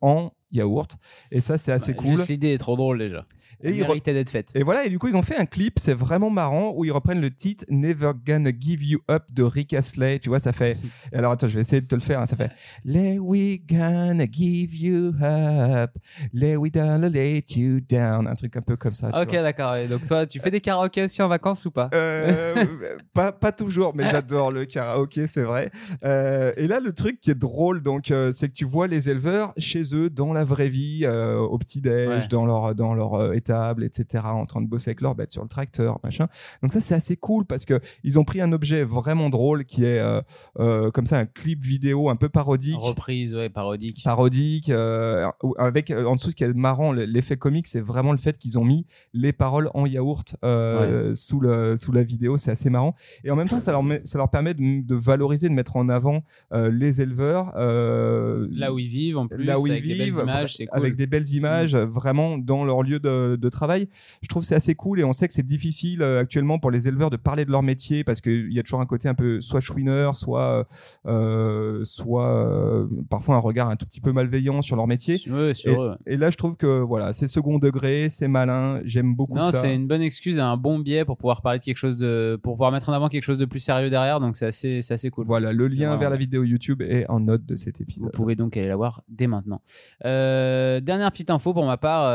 en 0.00 0.30
yaourt. 0.52 0.96
Et 1.30 1.40
ça, 1.40 1.58
c'est 1.58 1.72
assez 1.72 1.92
bah, 1.92 2.02
cool. 2.02 2.20
l'idée 2.28 2.54
est 2.54 2.58
trop 2.58 2.76
drôle 2.76 2.98
déjà. 2.98 3.24
Et 3.62 3.72
il 3.72 3.80
méritait 3.80 4.14
d'être 4.14 4.30
faite. 4.30 4.52
Et 4.54 4.62
voilà, 4.62 4.86
et 4.86 4.88
du 4.88 4.98
coup, 4.98 5.08
ils 5.08 5.16
ont 5.16 5.22
fait 5.22 5.36
un 5.36 5.44
clip, 5.44 5.78
c'est 5.78 5.92
vraiment 5.92 6.30
marrant, 6.30 6.72
où 6.74 6.84
ils 6.84 6.92
reprennent 6.92 7.20
le 7.20 7.30
titre 7.30 7.64
Never 7.68 8.12
Gonna 8.26 8.50
Give 8.58 8.82
You 8.82 9.00
Up 9.10 9.24
de 9.30 9.42
Rick 9.42 9.74
Astley. 9.74 10.18
Tu 10.18 10.30
vois, 10.30 10.40
ça 10.40 10.52
fait. 10.52 10.78
Alors, 11.12 11.32
attends, 11.32 11.48
je 11.48 11.56
vais 11.56 11.60
essayer 11.60 11.82
de 11.82 11.86
te 11.86 11.94
le 11.94 12.00
faire. 12.00 12.20
Hein, 12.20 12.26
ça 12.26 12.36
fait 12.36 12.50
Let 12.84 13.18
we 13.18 13.60
gonna 13.68 14.24
give 14.30 14.74
you 14.74 15.12
up, 15.22 15.90
let 16.32 16.56
we 16.56 16.72
gonna 16.72 17.08
let 17.08 17.44
you 17.54 17.80
down. 17.80 18.26
Un 18.26 18.34
truc 18.34 18.56
un 18.56 18.62
peu 18.66 18.76
comme 18.76 18.94
ça. 18.94 19.08
Ok, 19.20 19.32
d'accord. 19.32 19.74
Donc, 19.88 20.06
toi, 20.06 20.26
tu 20.26 20.40
fais 20.40 20.50
des 20.50 20.60
karaokés 20.60 21.02
aussi 21.02 21.20
en 21.22 21.28
vacances 21.28 21.66
ou 21.66 21.70
pas 21.70 21.90
euh, 21.92 22.64
pas, 23.12 23.32
pas 23.32 23.52
toujours, 23.52 23.94
mais 23.94 24.04
j'adore 24.10 24.52
le 24.52 24.64
karaoké, 24.64 25.26
c'est 25.26 25.42
vrai. 25.42 25.70
Euh, 26.04 26.52
et 26.56 26.66
là, 26.66 26.80
le 26.80 26.92
truc 26.92 27.20
qui 27.20 27.30
est 27.30 27.38
drôle, 27.38 27.82
donc, 27.82 28.10
euh, 28.10 28.32
c'est 28.34 28.48
que 28.48 28.54
tu 28.54 28.64
vois 28.64 28.86
les 28.86 29.10
éleveurs 29.10 29.52
chez 29.58 29.94
eux, 29.94 30.08
dans 30.08 30.32
la 30.32 30.39
vraie 30.44 30.68
vie, 30.68 31.06
au 31.06 31.58
petit-déj, 31.58 32.28
dans 32.28 32.46
leur, 32.46 32.74
dans 32.74 32.94
leur 32.94 33.34
état 33.34 33.74
etc., 33.82 34.24
en 34.24 34.46
train 34.46 34.60
de 34.60 34.66
bosser 34.66 34.90
avec 34.90 35.00
leur 35.00 35.14
bête 35.14 35.32
sur 35.32 35.42
le 35.42 35.48
tracteur, 35.48 35.98
machin. 36.02 36.28
Donc 36.62 36.72
ça, 36.72 36.80
c'est 36.80 36.94
assez 36.94 37.16
cool 37.16 37.44
parce 37.44 37.64
que 37.64 37.80
ils 38.04 38.18
ont 38.18 38.24
pris 38.24 38.40
un 38.40 38.52
objet 38.52 38.82
vraiment 38.82 39.30
drôle 39.30 39.64
qui 39.64 39.84
est 39.84 39.98
euh, 39.98 40.20
euh, 40.58 40.90
comme 40.90 41.06
ça 41.06 41.18
un 41.18 41.26
clip 41.26 41.62
vidéo 41.62 42.08
un 42.08 42.16
peu 42.16 42.28
parodique. 42.28 42.76
Reprise, 42.78 43.34
ouais, 43.34 43.48
parodique. 43.48 44.02
Parodique, 44.04 44.70
euh, 44.70 45.28
avec 45.58 45.90
en 45.90 46.16
dessous 46.16 46.30
ce 46.30 46.36
qui 46.36 46.44
est 46.44 46.54
marrant, 46.54 46.92
l'effet 46.92 47.36
comique, 47.36 47.66
c'est 47.66 47.80
vraiment 47.80 48.12
le 48.12 48.18
fait 48.18 48.38
qu'ils 48.38 48.58
ont 48.58 48.64
mis 48.64 48.86
les 49.12 49.32
paroles 49.32 49.70
en 49.74 49.86
yaourt 49.86 50.36
sous 51.14 51.40
le 51.40 51.76
sous 51.76 51.92
la 51.92 52.02
vidéo. 52.02 52.38
C'est 52.38 52.50
assez 52.50 52.70
marrant. 52.70 52.94
Et 53.24 53.30
en 53.30 53.36
même 53.36 53.48
temps, 53.48 53.60
ça 53.60 53.72
leur 53.72 53.84
ça 54.04 54.18
leur 54.18 54.30
permet 54.30 54.54
de, 54.54 54.94
valoriser, 54.94 55.48
de 55.48 55.54
mettre 55.54 55.76
en 55.76 55.88
avant 55.88 56.22
les 56.52 57.00
éleveurs. 57.00 57.52
là 57.56 58.72
où 58.72 58.78
ils 58.78 58.88
vivent, 58.88 59.18
en 59.18 59.28
plus, 59.28 59.44
là 59.44 59.58
où 59.58 59.66
avec 59.66 59.84
ils 59.84 59.94
vivent, 59.94 60.24
images, 60.30 60.56
cool. 60.56 60.68
avec 60.72 60.96
des 60.96 61.06
belles 61.06 61.28
images, 61.28 61.74
mm. 61.74 61.80
vraiment 61.80 62.38
dans 62.38 62.64
leur 62.64 62.82
lieu 62.82 62.98
de, 62.98 63.36
de 63.36 63.48
travail. 63.48 63.88
Je 64.22 64.28
trouve 64.28 64.44
c'est 64.44 64.54
assez 64.54 64.74
cool 64.74 65.00
et 65.00 65.04
on 65.04 65.12
sait 65.12 65.28
que 65.28 65.34
c'est 65.34 65.46
difficile 65.46 66.02
euh, 66.02 66.20
actuellement 66.20 66.58
pour 66.58 66.70
les 66.70 66.88
éleveurs 66.88 67.10
de 67.10 67.16
parler 67.16 67.44
de 67.44 67.50
leur 67.50 67.62
métier 67.62 68.04
parce 68.04 68.20
qu'il 68.20 68.52
y 68.52 68.58
a 68.58 68.62
toujours 68.62 68.80
un 68.80 68.86
côté 68.86 69.08
un 69.08 69.14
peu 69.14 69.40
soit 69.40 69.60
chouineur, 69.60 70.16
soit 70.16 70.66
euh, 71.06 71.84
soit 71.84 72.26
euh, 72.26 72.86
parfois 73.08 73.36
un 73.36 73.38
regard 73.38 73.68
un 73.68 73.76
tout 73.76 73.86
petit 73.86 74.00
peu 74.00 74.12
malveillant 74.12 74.62
sur 74.62 74.76
leur 74.76 74.86
métier. 74.86 75.20
et, 76.06 76.16
là, 76.16 76.30
je 76.30 76.36
trouve 76.36 76.56
que 76.56 76.80
voilà, 76.80 77.12
c'est 77.12 77.28
second 77.28 77.58
degré, 77.58 78.08
c'est 78.10 78.28
malin, 78.28 78.80
j'aime 78.84 79.14
beaucoup 79.14 79.34
non, 79.34 79.50
ça. 79.50 79.58
c'est 79.58 79.74
une 79.74 79.86
bonne 79.86 80.02
excuse, 80.02 80.38
un 80.38 80.56
bon 80.56 80.78
biais 80.78 81.04
pour 81.04 81.16
pouvoir 81.16 81.42
parler 81.42 81.58
de 81.58 81.64
quelque 81.64 81.76
chose 81.76 81.96
de, 81.96 82.38
pour 82.42 82.54
pouvoir 82.54 82.72
mettre 82.72 82.88
en 82.88 82.92
avant 82.92 83.08
quelque 83.08 83.24
chose 83.24 83.38
de 83.38 83.44
plus 83.44 83.60
sérieux 83.60 83.90
derrière. 83.90 84.20
Donc 84.20 84.36
c'est 84.36 84.46
assez, 84.46 84.82
c'est 84.82 84.94
assez 84.94 85.10
cool. 85.10 85.26
Voilà, 85.26 85.52
le 85.52 85.68
lien 85.68 85.96
vers 85.96 86.10
la 86.10 86.16
vidéo 86.16 86.44
YouTube 86.44 86.82
est 86.82 87.08
en 87.08 87.20
note 87.20 87.44
de 87.44 87.56
cet 87.56 87.80
épisode. 87.80 88.04
Vous 88.04 88.10
pouvez 88.10 88.36
donc 88.36 88.56
aller 88.56 88.68
la 88.68 88.76
voir 88.76 89.02
dès 89.08 89.26
maintenant. 89.26 89.62
Dernière 90.80 91.10
petite 91.12 91.30
info 91.30 91.52
pour 91.52 91.64
ma 91.64 91.76
part, 91.76 92.06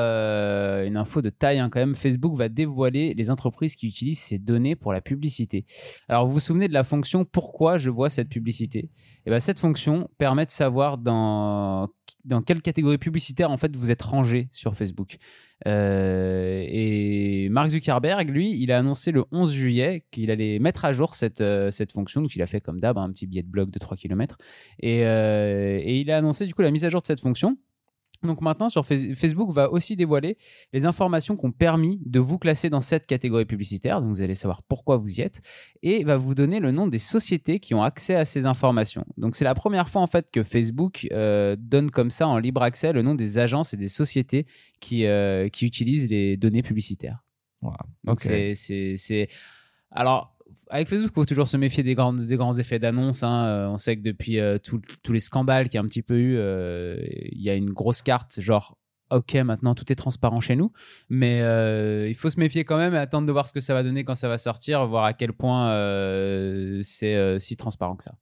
une 0.85 0.97
info 0.97 1.21
de 1.21 1.29
taille 1.29 1.59
hein, 1.59 1.69
quand 1.69 1.79
même, 1.79 1.95
Facebook 1.95 2.35
va 2.35 2.49
dévoiler 2.49 3.13
les 3.13 3.31
entreprises 3.31 3.75
qui 3.75 3.87
utilisent 3.87 4.19
ces 4.19 4.39
données 4.39 4.75
pour 4.75 4.93
la 4.93 5.01
publicité. 5.01 5.65
Alors 6.07 6.27
vous 6.27 6.33
vous 6.33 6.39
souvenez 6.39 6.67
de 6.67 6.73
la 6.73 6.83
fonction 6.83 7.25
pourquoi 7.25 7.77
je 7.77 7.89
vois 7.89 8.09
cette 8.09 8.29
publicité 8.29 8.79
Et 8.79 8.89
eh 9.25 9.29
bien 9.29 9.39
cette 9.39 9.59
fonction 9.59 10.09
permet 10.17 10.45
de 10.45 10.51
savoir 10.51 10.97
dans, 10.97 11.89
dans 12.23 12.41
quelle 12.41 12.61
catégorie 12.61 12.97
publicitaire 12.97 13.51
en 13.51 13.57
fait 13.57 13.75
vous 13.75 13.91
êtes 13.91 14.01
rangé 14.01 14.49
sur 14.51 14.75
Facebook. 14.75 15.17
Euh, 15.67 16.63
et 16.67 17.49
Mark 17.49 17.69
Zuckerberg, 17.69 18.29
lui, 18.29 18.59
il 18.59 18.71
a 18.71 18.79
annoncé 18.79 19.11
le 19.11 19.23
11 19.31 19.53
juillet 19.53 20.05
qu'il 20.11 20.29
allait 20.29 20.59
mettre 20.59 20.85
à 20.85 20.91
jour 20.91 21.15
cette, 21.15 21.41
euh, 21.41 21.71
cette 21.71 21.91
fonction. 21.91 22.21
Donc, 22.21 22.35
il 22.35 22.41
a 22.41 22.47
fait 22.47 22.61
comme 22.61 22.79
d'hab 22.79 22.97
un 22.97 23.09
petit 23.09 23.25
billet 23.25 23.43
de 23.43 23.47
blog 23.47 23.71
de 23.71 23.79
3 23.79 23.97
km. 23.97 24.37
Euh, 24.83 25.79
et 25.81 25.99
il 25.99 26.11
a 26.11 26.17
annoncé 26.17 26.45
du 26.45 26.53
coup 26.53 26.61
la 26.61 26.71
mise 26.71 26.85
à 26.85 26.89
jour 26.89 27.01
de 27.01 27.07
cette 27.07 27.21
fonction 27.21 27.57
donc 28.25 28.41
maintenant, 28.41 28.69
sur 28.69 28.85
Facebook 28.85 29.51
va 29.51 29.71
aussi 29.71 29.95
dévoiler 29.95 30.37
les 30.73 30.85
informations 30.85 31.35
qui 31.35 31.45
ont 31.45 31.51
permis 31.51 32.01
de 32.05 32.19
vous 32.19 32.37
classer 32.37 32.69
dans 32.69 32.81
cette 32.81 33.05
catégorie 33.05 33.45
publicitaire. 33.45 34.01
Donc 34.01 34.09
vous 34.09 34.21
allez 34.21 34.35
savoir 34.35 34.63
pourquoi 34.63 34.97
vous 34.97 35.19
y 35.19 35.21
êtes 35.21 35.41
et 35.81 36.03
va 36.03 36.17
vous 36.17 36.35
donner 36.35 36.59
le 36.59 36.71
nom 36.71 36.87
des 36.87 36.97
sociétés 36.97 37.59
qui 37.59 37.73
ont 37.73 37.83
accès 37.83 38.15
à 38.15 38.25
ces 38.25 38.45
informations. 38.45 39.05
Donc 39.17 39.35
c'est 39.35 39.45
la 39.45 39.55
première 39.55 39.89
fois 39.89 40.01
en 40.01 40.07
fait 40.07 40.29
que 40.31 40.43
Facebook 40.43 41.07
euh, 41.11 41.55
donne 41.57 41.91
comme 41.91 42.09
ça 42.09 42.27
en 42.27 42.37
libre 42.37 42.61
accès 42.61 42.93
le 42.93 43.01
nom 43.01 43.15
des 43.15 43.37
agences 43.37 43.73
et 43.73 43.77
des 43.77 43.89
sociétés 43.89 44.45
qui, 44.79 45.05
euh, 45.05 45.49
qui 45.49 45.65
utilisent 45.65 46.09
les 46.09 46.37
données 46.37 46.63
publicitaires. 46.63 47.19
Donc 48.03 48.19
c'est 48.19 49.27
alors 49.91 50.34
avec 50.69 50.87
Facebook, 50.87 51.11
il 51.11 51.13
faut 51.13 51.25
toujours 51.25 51.47
se 51.47 51.57
méfier 51.57 51.83
des 51.83 51.95
grands, 51.95 52.13
des 52.13 52.35
grands 52.35 52.57
effets 52.57 52.79
d'annonce. 52.79 53.23
Hein. 53.23 53.45
Euh, 53.45 53.67
on 53.67 53.77
sait 53.77 53.97
que 53.97 54.01
depuis 54.01 54.39
euh, 54.39 54.57
tous 54.59 55.13
les 55.13 55.19
scandales 55.19 55.69
qu'il 55.69 55.75
y 55.75 55.77
a 55.77 55.81
un 55.81 55.87
petit 55.87 56.01
peu 56.01 56.17
eu, 56.17 56.37
euh, 56.37 56.97
il 57.31 57.41
y 57.41 57.49
a 57.49 57.55
une 57.55 57.71
grosse 57.71 58.01
carte, 58.01 58.39
genre 58.39 58.77
ok, 59.11 59.35
maintenant 59.35 59.75
tout 59.75 59.91
est 59.91 59.95
transparent 59.95 60.39
chez 60.39 60.55
nous, 60.55 60.71
mais 61.09 61.39
il 62.09 62.15
faut 62.15 62.29
se 62.29 62.39
méfier 62.39 62.65
quand 62.65 62.77
même 62.77 62.95
et 62.95 62.97
attendre 62.97 63.27
de 63.27 63.31
voir 63.31 63.47
ce 63.47 63.53
que 63.53 63.59
ça 63.59 63.73
va 63.73 63.83
donner 63.83 64.03
quand 64.03 64.15
ça 64.15 64.27
va 64.27 64.39
sortir, 64.39 64.85
voir 64.87 65.05
à 65.05 65.13
quel 65.13 65.31
point 65.31 65.69
c'est 66.81 67.39
si 67.39 67.55
transparent 67.55 67.95
que 67.95 68.03
ça. 68.03 68.15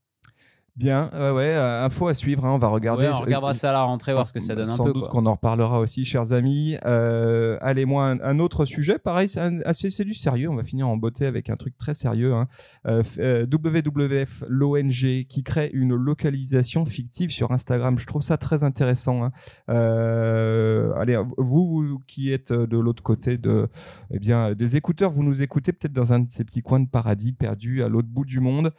Bien, 0.75 1.11
ouais, 1.13 1.29
ouais, 1.29 1.53
euh, 1.53 1.85
info 1.85 2.07
à 2.07 2.15
suivre, 2.15 2.45
hein, 2.45 2.51
on 2.53 2.57
va 2.57 2.67
regarder. 2.67 3.03
Ouais, 3.03 3.11
on 3.13 3.19
regardera 3.19 3.53
ça 3.53 3.69
à 3.69 3.73
la 3.73 3.83
rentrée, 3.83 4.11
voir 4.11 4.27
ce 4.27 4.33
que 4.33 4.39
ça 4.39 4.55
donne 4.55 4.67
un 4.67 4.75
Sans 4.75 4.85
peu. 4.85 4.93
doute 4.93 5.07
qu'on 5.09 5.27
en 5.27 5.33
reparlera 5.35 5.79
aussi, 5.79 6.03
chers 6.03 6.33
amis. 6.33 6.77
Euh, 6.83 7.59
allez, 7.61 7.85
moi, 7.85 8.07
un, 8.07 8.19
un 8.21 8.39
autre 8.39 8.65
sujet, 8.65 8.97
pareil, 8.97 9.29
c'est 9.29 9.39
assez- 9.65 9.91
c'est 9.91 10.03
du 10.03 10.15
sérieux. 10.15 10.49
On 10.49 10.55
va 10.55 10.63
finir 10.63 10.87
en 10.87 10.97
beauté 10.97 11.27
avec 11.27 11.51
un 11.51 11.57
truc 11.57 11.77
très 11.77 11.93
sérieux. 11.93 12.33
hein. 12.33 12.47
Euh, 12.87 13.03
euh, 13.19 13.45
WWF, 13.45 14.43
l'ONG, 14.47 15.25
qui 15.29 15.43
crée 15.43 15.69
une 15.73 15.93
localisation 15.93 16.87
fictive 16.87 17.29
sur 17.29 17.51
Instagram. 17.51 17.99
Je 17.99 18.07
trouve 18.07 18.23
ça 18.23 18.37
très 18.37 18.63
intéressant. 18.63 19.23
hein. 19.25 19.31
Euh, 19.69 20.91
allez, 20.95 21.21
vous, 21.37 21.85
vous 21.87 21.99
qui 22.07 22.31
êtes 22.31 22.51
de 22.51 22.77
l'autre 22.79 23.03
côté 23.03 23.37
de, 23.37 23.67
eh 24.09 24.17
bien, 24.17 24.53
des 24.55 24.75
écouteurs, 24.75 25.11
vous 25.11 25.21
nous 25.23 25.43
écoutez 25.43 25.71
peut-être 25.71 25.93
dans 25.93 26.13
un 26.13 26.19
de 26.21 26.31
ces 26.31 26.43
petits 26.43 26.63
coins 26.63 26.79
de 26.79 26.89
paradis 26.89 27.31
perdus 27.33 27.83
à 27.83 27.89
l'autre 27.89 28.07
bout 28.09 28.25
du 28.25 28.39
monde. 28.39 28.71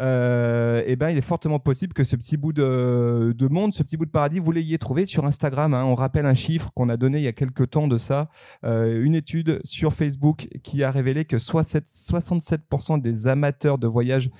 Euh, 0.00 0.82
eh 0.86 0.96
ben, 0.96 1.10
il 1.10 1.18
est 1.18 1.22
fortement 1.22 1.58
possible 1.58 1.92
que 1.92 2.04
ce 2.04 2.16
petit 2.16 2.36
bout 2.36 2.52
de, 2.52 3.34
de 3.36 3.48
monde, 3.48 3.74
ce 3.74 3.82
petit 3.82 3.96
bout 3.96 4.06
de 4.06 4.10
paradis, 4.10 4.38
vous 4.38 4.52
l'ayez 4.52 4.78
trouvé 4.78 5.06
sur 5.06 5.24
Instagram. 5.26 5.74
hein. 5.74 5.84
On 5.84 5.94
rappelle 5.94 6.26
un 6.26 6.34
chiffre 6.34 6.70
qu'on 6.74 6.88
a 6.88 6.96
donné 6.96 7.18
il 7.18 7.24
y 7.24 7.28
a 7.28 7.32
quelques 7.32 7.70
temps 7.70 7.88
de 7.88 7.96
ça, 7.98 8.28
euh, 8.64 9.04
une 9.04 9.14
étude 9.14 9.60
sur 9.64 9.92
Facebook 9.92 10.48
qui 10.62 10.82
a 10.82 10.90
révélé 10.90 11.24
que 11.24 11.38
67 11.38 11.86
67% 11.86 13.00
des 13.00 13.26
amateurs 13.26 13.78
de 13.78 13.86
voyage 13.86 14.30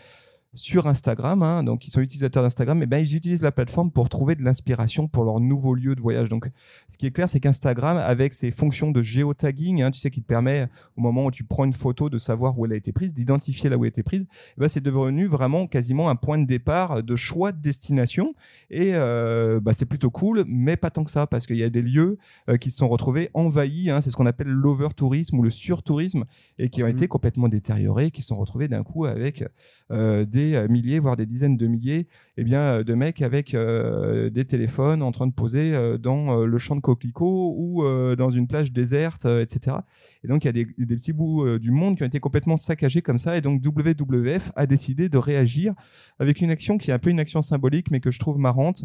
sur 0.54 0.86
Instagram, 0.86 1.42
hein, 1.42 1.64
donc 1.64 1.80
qui 1.80 1.90
sont 1.90 2.00
utilisateurs 2.02 2.42
d'Instagram, 2.42 2.82
eh 2.82 2.86
ben, 2.86 2.98
ils 2.98 3.16
utilisent 3.16 3.40
la 3.40 3.52
plateforme 3.52 3.90
pour 3.90 4.08
trouver 4.10 4.34
de 4.34 4.42
l'inspiration 4.42 5.08
pour 5.08 5.24
leur 5.24 5.40
nouveau 5.40 5.74
lieu 5.74 5.94
de 5.94 6.00
voyage. 6.00 6.28
Donc, 6.28 6.50
ce 6.90 6.98
qui 6.98 7.06
est 7.06 7.10
clair, 7.10 7.28
c'est 7.28 7.40
qu'Instagram, 7.40 7.96
avec 7.96 8.34
ses 8.34 8.50
fonctions 8.50 8.90
de 8.90 9.00
géotagging, 9.00 9.80
hein, 9.82 9.90
tu 9.90 9.98
sais, 9.98 10.10
qui 10.10 10.20
te 10.20 10.26
permet, 10.26 10.68
au 10.96 11.00
moment 11.00 11.24
où 11.24 11.30
tu 11.30 11.42
prends 11.44 11.64
une 11.64 11.72
photo, 11.72 12.10
de 12.10 12.18
savoir 12.18 12.58
où 12.58 12.66
elle 12.66 12.72
a 12.72 12.76
été 12.76 12.92
prise, 12.92 13.14
d'identifier 13.14 13.70
là 13.70 13.78
où 13.78 13.84
elle 13.84 13.88
a 13.88 13.88
été 13.88 14.02
prise, 14.02 14.26
eh 14.56 14.60
ben, 14.60 14.68
c'est 14.68 14.82
devenu 14.82 15.26
vraiment 15.26 15.66
quasiment 15.66 16.10
un 16.10 16.16
point 16.16 16.36
de 16.38 16.46
départ 16.46 17.02
de 17.02 17.16
choix 17.16 17.52
de 17.52 17.60
destination. 17.62 18.34
Et 18.68 18.90
euh, 18.94 19.58
bah, 19.58 19.72
c'est 19.72 19.86
plutôt 19.86 20.10
cool, 20.10 20.44
mais 20.46 20.76
pas 20.76 20.90
tant 20.90 21.04
que 21.04 21.10
ça, 21.10 21.26
parce 21.26 21.46
qu'il 21.46 21.56
y 21.56 21.62
a 21.64 21.70
des 21.70 21.82
lieux 21.82 22.18
euh, 22.50 22.58
qui 22.58 22.70
se 22.70 22.76
sont 22.76 22.88
retrouvés 22.88 23.30
envahis. 23.32 23.88
hein, 23.90 24.00
c'est 24.02 24.10
ce 24.10 24.16
qu'on 24.16 24.26
appelle 24.26 24.48
l'over-tourisme 24.48 25.38
ou 25.38 25.42
le 25.42 25.50
surtourisme, 25.50 26.24
et 26.58 26.68
qui 26.68 26.82
ont 26.82 26.88
été 26.88 27.04
Mhm. 27.04 27.08
complètement 27.08 27.48
détériorés, 27.48 28.10
qui 28.10 28.20
se 28.20 28.28
sont 28.28 28.36
retrouvés 28.36 28.68
d'un 28.68 28.82
coup 28.82 29.06
avec 29.06 29.44
euh, 29.90 30.24
des 30.26 30.41
euh, 30.54 30.68
milliers, 30.68 30.98
voire 30.98 31.16
des 31.16 31.26
dizaines 31.26 31.56
de 31.56 31.66
milliers 31.66 32.08
eh 32.36 32.44
bien, 32.44 32.60
euh, 32.60 32.84
de 32.84 32.94
mecs 32.94 33.22
avec 33.22 33.54
euh, 33.54 34.30
des 34.30 34.44
téléphones 34.44 35.02
en 35.02 35.12
train 35.12 35.26
de 35.26 35.32
poser 35.32 35.72
dans 35.98 36.44
le 36.44 36.58
champ 36.58 36.76
de 36.76 36.80
coquelicots 36.80 37.54
ou 37.56 37.84
dans 38.16 38.30
une 38.30 38.46
plage 38.46 38.72
déserte, 38.72 39.24
etc. 39.24 39.76
Et 40.24 40.28
donc, 40.28 40.44
il 40.44 40.46
y 40.46 40.50
a 40.50 40.52
des, 40.52 40.66
petits 40.96 41.12
bouts 41.12 41.58
du 41.58 41.70
monde 41.70 41.96
qui 41.96 42.02
ont 42.02 42.06
été 42.06 42.20
complètement 42.20 42.56
saccagés 42.56 43.02
comme 43.02 43.18
ça. 43.18 43.36
Et 43.36 43.40
donc, 43.40 43.62
WWF 43.64 44.52
a 44.56 44.66
décidé 44.66 45.08
de 45.08 45.18
réagir 45.18 45.74
avec 46.18 46.40
une 46.40 46.50
action 46.50 46.78
qui 46.78 46.90
est 46.90 46.94
un 46.94 46.98
peu 46.98 47.10
une 47.10 47.20
action 47.20 47.42
symbolique, 47.42 47.90
mais 47.90 48.00
que 48.00 48.10
je 48.10 48.18
trouve 48.18 48.38
marrante. 48.38 48.84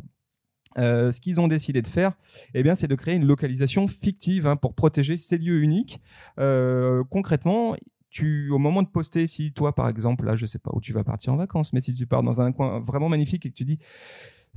Ce 0.78 1.20
qu'ils 1.20 1.42
ont 1.42 1.48
décidé 1.48 1.82
de 1.82 1.88
faire, 1.88 2.14
eh 2.54 2.64
bien, 2.64 2.76
c'est 2.76 2.88
de 2.88 2.96
créer 2.96 3.16
une 3.16 3.26
localisation 3.26 3.88
fictive 3.88 4.48
hein, 4.48 4.56
pour 4.56 4.76
protéger 4.76 5.18
ces 5.18 5.38
lieux 5.38 5.62
uniques. 5.62 6.02
Euh, 6.40 7.04
concrètement, 7.10 7.76
tu, 8.18 8.50
au 8.50 8.58
moment 8.58 8.82
de 8.82 8.88
poster, 8.88 9.28
si 9.28 9.52
toi, 9.52 9.76
par 9.76 9.88
exemple, 9.90 10.26
là, 10.26 10.36
je 10.36 10.46
sais 10.46 10.58
pas 10.58 10.72
où 10.74 10.82
tu 10.82 10.92
vas 10.92 11.04
partir 11.04 11.34
en 11.34 11.38
vacances, 11.38 11.72
mais 11.72 11.82
si 11.82 11.94
tu 11.94 12.08
pars 12.08 12.24
dans 12.24 12.42
un 12.42 12.52
coin 12.52 12.80
vraiment 12.80 13.10
magnifique 13.10 13.46
et 13.46 13.50
que 13.50 13.56
tu 13.56 13.64
dis 13.64 13.78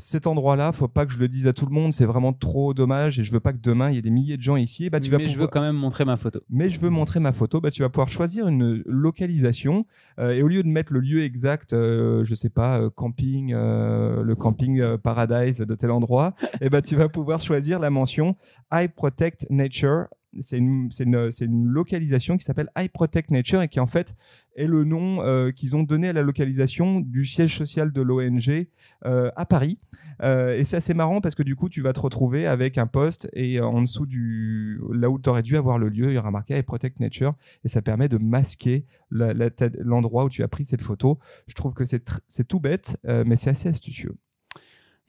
cet 0.01 0.27
endroit-là, 0.27 0.73
faut 0.73 0.88
pas 0.88 1.05
que 1.05 1.12
je 1.12 1.18
le 1.18 1.29
dise 1.29 1.46
à 1.46 1.53
tout 1.53 1.66
le 1.66 1.73
monde, 1.73 1.92
c'est 1.92 2.07
vraiment 2.07 2.33
trop 2.33 2.73
dommage 2.73 3.18
et 3.18 3.23
je 3.23 3.31
veux 3.33 3.40
pas 3.40 3.53
que 3.53 3.59
demain 3.59 3.90
il 3.90 3.96
y 3.96 3.99
ait 3.99 4.03
des 4.03 4.11
milliers 4.11 4.38
de 4.38 4.42
gens 4.42 4.57
ici. 4.57 4.88
Bah, 4.88 4.99
tu 4.99 5.11
vas 5.11 5.18
mais 5.18 5.27
je 5.27 5.37
veux 5.37 5.46
quand 5.46 5.61
même 5.61 5.77
montrer 5.77 6.07
ma 6.07 6.16
photo. 6.16 6.40
mais 6.49 6.70
je 6.70 6.81
veux 6.81 6.88
montrer 6.88 7.20
ma 7.20 7.35
photo, 7.35 7.61
bah, 7.61 7.70
tu 7.70 7.83
vas 7.83 7.90
pouvoir 7.90 8.09
choisir 8.09 8.49
une 8.49 8.83
localisation 8.87 9.85
euh, 10.18 10.31
et 10.31 10.42
au 10.42 10.49
lieu 10.49 10.62
de 10.62 10.68
mettre 10.68 10.92
le 10.92 11.01
lieu 11.01 11.23
exact, 11.23 11.75
euh, 11.75 12.25
je 12.25 12.35
sais 12.35 12.49
pas, 12.49 12.81
euh, 12.81 12.88
camping, 12.88 13.53
euh, 13.55 14.23
le 14.23 14.35
camping 14.35 14.96
paradise 14.96 15.59
de 15.59 15.75
tel 15.75 15.90
endroit, 15.90 16.35
et 16.62 16.70
bah, 16.70 16.81
tu 16.81 16.96
vas 16.96 17.11
pouvoir 17.11 17.42
choisir 17.42 17.79
la 17.79 17.90
mention 17.90 18.37
I 18.73 18.88
Protect 18.88 19.46
Nature. 19.51 20.07
C'est 20.38 20.59
une, 20.59 21.66
localisation 21.66 22.37
qui 22.37 22.45
s'appelle 22.45 22.71
I 22.79 22.88
Protect 22.88 23.31
Nature 23.31 23.62
et 23.62 23.69
qui 23.69 23.81
en 23.81 23.87
fait 23.87 24.14
est 24.55 24.66
le 24.66 24.85
nom 24.85 25.23
euh, 25.23 25.51
qu'ils 25.51 25.75
ont 25.75 25.83
donné 25.83 26.09
à 26.09 26.12
la 26.12 26.23
localisation 26.23 27.01
du 27.01 27.25
siège 27.25 27.57
social 27.57 27.93
de 27.93 28.01
l'ONG 28.01 28.69
euh, 29.07 29.31
à 29.35 29.45
Paris. 29.45 29.79
Euh, 30.23 30.57
et 30.57 30.64
c'est 30.64 30.77
assez 30.77 30.95
marrant 30.95 31.21
parce 31.21 31.35
que 31.35 31.43
du 31.43 31.57
coup, 31.57 31.69
tu 31.69 31.81
vas 31.81 31.93
te 31.93 32.01
retrouver 32.01 32.47
avec 32.47 32.79
un 32.79 32.87
poste 32.87 33.29
et 33.33 33.61
en 33.61 33.83
dessous 33.83 34.07
du 34.07 34.81
là 34.93 35.11
où 35.11 35.19
tu 35.19 35.29
aurais 35.29 35.43
dû 35.43 35.57
avoir 35.57 35.79
le 35.79 35.88
lieu, 35.88 36.11
il 36.11 36.14
y 36.14 36.19
aura 36.19 36.31
marqué 36.31 36.57
I 36.57 36.62
Protect 36.62 37.01
Nature 37.01 37.33
et 37.64 37.69
ça 37.69 37.83
permet 37.83 38.09
de 38.09 38.19
masquer 38.19 38.87
l'endroit 39.11 40.25
où 40.25 40.29
tu 40.29 40.43
as 40.43 40.49
pris 40.49 40.64
cette 40.64 40.83
photo. 40.83 41.19
Je 41.47 41.55
trouve 41.55 41.75
que 41.75 41.85
c'est 41.85 42.45
tout 42.47 42.61
bête, 42.61 42.99
mais 43.05 43.37
c'est 43.37 43.51
assez 43.51 43.69
astucieux. 43.69 44.14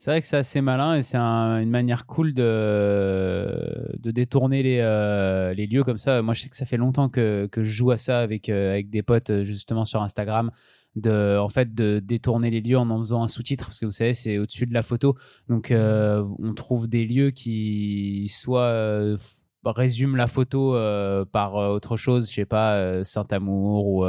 C'est 0.02 0.10
vrai 0.10 0.20
que 0.20 0.26
c'est 0.26 0.36
assez 0.36 0.60
malin 0.60 0.96
et 0.96 1.02
c'est 1.02 1.16
un- 1.16 1.60
une 1.62 1.70
manière 1.70 2.06
cool 2.06 2.34
de, 2.34 3.96
de 4.00 4.10
détourner 4.10 4.64
les, 4.64 4.78
euh, 4.80 5.54
les 5.54 5.68
lieux 5.68 5.84
comme 5.84 5.96
ça. 5.96 6.22
Moi, 6.22 6.34
je 6.34 6.40
sais 6.42 6.48
que 6.48 6.56
ça 6.56 6.66
fait 6.66 6.76
longtemps 6.76 7.08
que, 7.08 7.46
que 7.46 7.62
je 7.62 7.70
joue 7.70 7.92
à 7.92 7.96
ça 7.96 8.18
avec, 8.18 8.48
euh, 8.48 8.72
avec 8.72 8.90
des 8.90 9.04
potes 9.04 9.30
euh, 9.30 9.44
justement 9.44 9.84
sur 9.84 10.02
Instagram. 10.02 10.50
De, 10.96 11.38
en 11.38 11.48
fait, 11.48 11.72
de 11.72 12.00
détourner 12.00 12.50
les 12.50 12.60
lieux 12.60 12.76
en 12.76 12.90
en 12.90 12.98
faisant 12.98 13.22
un 13.22 13.28
sous-titre 13.28 13.66
parce 13.66 13.78
que 13.78 13.86
vous 13.86 13.92
savez, 13.92 14.12
c'est 14.12 14.38
au-dessus 14.38 14.66
de 14.66 14.74
la 14.74 14.82
photo. 14.82 15.16
Donc, 15.48 15.72
on 15.72 16.54
trouve 16.54 16.88
des 16.88 17.06
lieux 17.06 17.30
qui 17.30 18.26
soit 18.28 19.16
résument 19.64 20.16
la 20.16 20.26
photo 20.26 20.74
euh, 20.74 21.24
par 21.24 21.56
euh, 21.56 21.68
autre 21.74 21.96
chose, 21.96 22.28
je 22.28 22.34
sais 22.34 22.44
pas, 22.44 22.74
euh, 22.76 23.04
Saint-Amour 23.04 23.86
ou, 23.86 24.04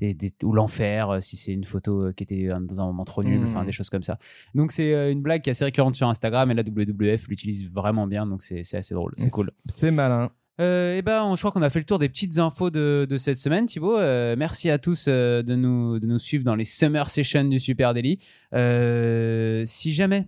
des- 0.00 0.14
des- 0.14 0.32
ou 0.42 0.52
l'enfer, 0.52 1.18
si 1.20 1.36
c'est 1.36 1.52
une 1.52 1.64
photo 1.64 2.12
qui 2.12 2.22
était 2.24 2.48
dans 2.60 2.80
un 2.80 2.86
moment 2.86 3.04
trop 3.04 3.22
nul, 3.22 3.40
enfin 3.44 3.64
des 3.64 3.72
choses 3.72 3.90
comme 3.90 4.02
ça. 4.02 4.18
Donc 4.54 4.72
c'est 4.72 5.12
une 5.12 5.22
blague 5.22 5.42
qui 5.42 5.50
est 5.50 5.52
assez 5.52 5.64
récurrente 5.64 5.94
sur 5.94 6.08
Instagram 6.08 6.50
et 6.50 6.54
la 6.54 6.62
WWF 6.62 7.28
l'utilise 7.28 7.70
vraiment 7.70 8.06
bien, 8.06 8.26
donc 8.26 8.42
c'est 8.42 8.62
c'est 8.64 8.76
assez 8.78 8.94
drôle, 8.94 9.12
c'est 9.16 9.30
cool. 9.30 9.50
C'est 9.66 9.90
malin. 9.90 10.30
Euh, 10.60 10.98
et 10.98 11.00
ben, 11.00 11.22
on- 11.24 11.36
je 11.36 11.40
crois 11.40 11.52
qu'on 11.52 11.62
a 11.62 11.70
fait 11.70 11.78
le 11.78 11.86
tour 11.86 11.98
des 11.98 12.10
petites 12.10 12.38
infos 12.38 12.68
de, 12.68 13.06
de 13.08 13.16
cette 13.16 13.38
semaine, 13.38 13.64
Thibaut. 13.64 13.96
Euh, 13.96 14.34
merci 14.36 14.68
à 14.68 14.78
tous 14.78 15.06
euh, 15.08 15.42
de, 15.42 15.54
nous, 15.54 15.98
de 15.98 16.06
nous 16.06 16.18
suivre 16.18 16.44
dans 16.44 16.54
les 16.54 16.64
Summer 16.64 17.08
Sessions 17.08 17.44
du 17.44 17.58
Super 17.58 17.94
Daily. 17.94 18.18
Si 19.64 19.92
jamais 19.94 20.26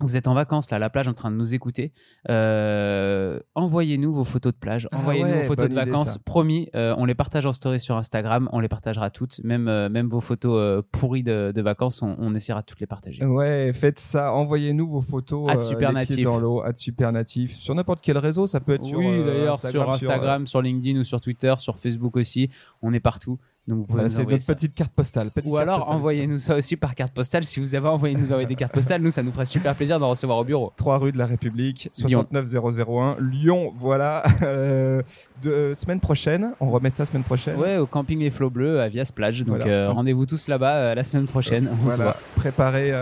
vous 0.00 0.16
êtes 0.16 0.28
en 0.28 0.34
vacances 0.34 0.70
là, 0.70 0.76
à 0.76 0.80
la 0.80 0.90
plage, 0.90 1.08
en 1.08 1.14
train 1.14 1.30
de 1.30 1.36
nous 1.36 1.54
écouter, 1.54 1.92
euh, 2.28 3.40
envoyez-nous 3.54 4.12
vos 4.12 4.24
photos 4.24 4.52
de 4.52 4.58
plage, 4.58 4.88
Ah 4.92 4.98
envoyez-nous 4.98 5.28
ouais, 5.30 5.42
vos 5.42 5.46
photos 5.46 5.68
de 5.68 5.72
idée, 5.72 5.84
vacances. 5.84 6.18
Promis, 6.18 6.68
euh, 6.74 6.94
on 6.98 7.04
les 7.04 7.14
partage 7.14 7.46
en 7.46 7.52
story 7.52 7.80
sur 7.80 7.96
Instagram, 7.96 8.48
on 8.52 8.60
les 8.60 8.68
partagera 8.68 9.10
toutes, 9.10 9.40
même, 9.42 9.68
euh, 9.68 9.88
même 9.88 10.08
vos 10.08 10.20
photos 10.20 10.82
pourries 10.92 11.22
de, 11.22 11.52
de 11.54 11.62
vacances, 11.62 12.02
on, 12.02 12.14
on 12.18 12.34
essaiera 12.34 12.60
de 12.60 12.66
toutes 12.66 12.80
les 12.80 12.86
partager. 12.86 13.24
Ouais, 13.24 13.72
faites 13.72 13.98
ça. 13.98 14.32
Envoyez-nous 14.32 14.88
vos 14.88 15.00
photos 15.00 15.50
euh, 15.50 15.60
Supernatif. 15.60 16.24
dans 16.24 16.38
l'eau, 16.38 16.62
à 16.62 16.74
Supernatif. 16.74 17.54
Sur 17.54 17.74
n'importe 17.74 18.00
quel 18.02 18.18
réseau, 18.18 18.46
ça 18.46 18.60
peut 18.60 18.72
être 18.72 18.84
sur 18.84 18.98
oui, 18.98 19.24
d'ailleurs, 19.24 19.60
sur 19.60 19.90
Instagram, 19.90 20.46
sur, 20.46 20.62
LinkedIn 20.62 20.98
ou 21.00 21.04
sur 21.04 21.20
Twitter, 21.20 21.54
sur 21.58 21.78
Facebook 21.78 22.16
aussi, 22.16 22.50
on 22.82 22.92
est 22.92 23.00
partout. 23.00 23.38
Donc 23.68 23.86
Voilà, 23.88 24.08
c'est 24.08 24.24
notre 24.24 24.38
ça. 24.38 24.54
petite 24.54 24.74
carte 24.74 24.92
postale. 24.92 25.30
petite 25.32 25.50
Ou 25.50 25.56
alors 25.56 25.90
envoyez-nous 25.90 26.38
ça 26.38 26.54
aussi 26.54 26.76
par 26.76 26.94
carte 26.94 27.12
postale. 27.12 27.42
Si 27.44 27.58
vous 27.58 27.74
avez 27.74 27.88
envoyé 27.88 28.14
nous 28.14 28.30
envoyer 28.30 28.46
des 28.46 28.54
cartes 28.54 28.72
postales, 28.72 29.02
nous 29.02 29.10
ça 29.10 29.24
nous 29.24 29.32
ferait 29.32 29.44
super 29.44 29.74
plaisir 29.74 29.98
d'en 29.98 30.08
recevoir 30.10 30.38
au 30.38 30.44
bureau. 30.44 30.72
3 30.76 30.98
rue 30.98 31.10
de 31.10 31.18
la 31.18 31.26
République, 31.26 31.90
Lyon. 31.98 32.24
69001, 32.30 33.16
Lyon. 33.20 33.72
Voilà. 33.80 34.22
Euh, 34.42 35.02
de, 35.42 35.50
euh, 35.50 35.74
semaine 35.74 35.98
prochaine, 35.98 36.52
on 36.60 36.70
remet 36.70 36.90
ça 36.90 37.04
semaine 37.06 37.24
prochaine. 37.24 37.56
Ouais, 37.58 37.76
au 37.78 37.86
camping 37.86 38.20
Les 38.20 38.30
Flots 38.30 38.50
Bleus 38.50 38.80
à 38.80 38.88
Vias 38.88 39.10
Plage. 39.12 39.40
Donc 39.40 39.56
Voilà. 39.56 39.66
euh, 39.66 39.90
rendez-vous 39.90 40.26
tous 40.26 40.46
là-bas 40.46 40.76
euh, 40.76 40.94
la 40.94 41.02
semaine 41.02 41.26
prochaine. 41.26 41.68
On 41.72 41.76
se 41.90 41.96
Voilà, 41.96 42.04
voit. 42.04 42.16
préparez, 42.36 42.92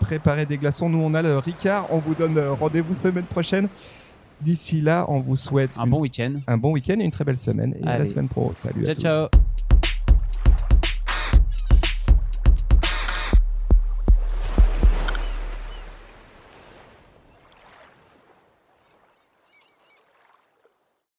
préparez 0.00 0.44
des 0.46 0.58
glaçons. 0.58 0.88
Nous, 0.88 0.98
on 0.98 1.14
a 1.14 1.22
le 1.22 1.38
Ricard. 1.38 1.86
On 1.90 1.98
vous 1.98 2.14
donne 2.14 2.36
rendez-vous 2.58 2.94
semaine 2.94 3.24
prochaine. 3.24 3.68
D'ici 4.40 4.80
là, 4.80 5.04
on 5.08 5.20
vous 5.20 5.36
souhaite 5.36 5.76
Un 5.78 5.84
une- 5.84 5.90
bon 5.90 6.00
week-end. 6.00 6.34
un 6.46 6.56
bon 6.56 6.72
week-end 6.72 6.96
et 7.00 7.04
une 7.04 7.10
très 7.10 7.24
belle 7.24 7.38
semaine. 7.38 7.74
Et 7.80 7.86
à 7.86 7.98
la 7.98 8.06
semaine 8.06 8.28
pro. 8.28 8.50
Salut 8.54 8.82
à 8.82 8.94
Ciao 8.94 8.94
tous. 8.94 9.00
ciao. 9.02 9.42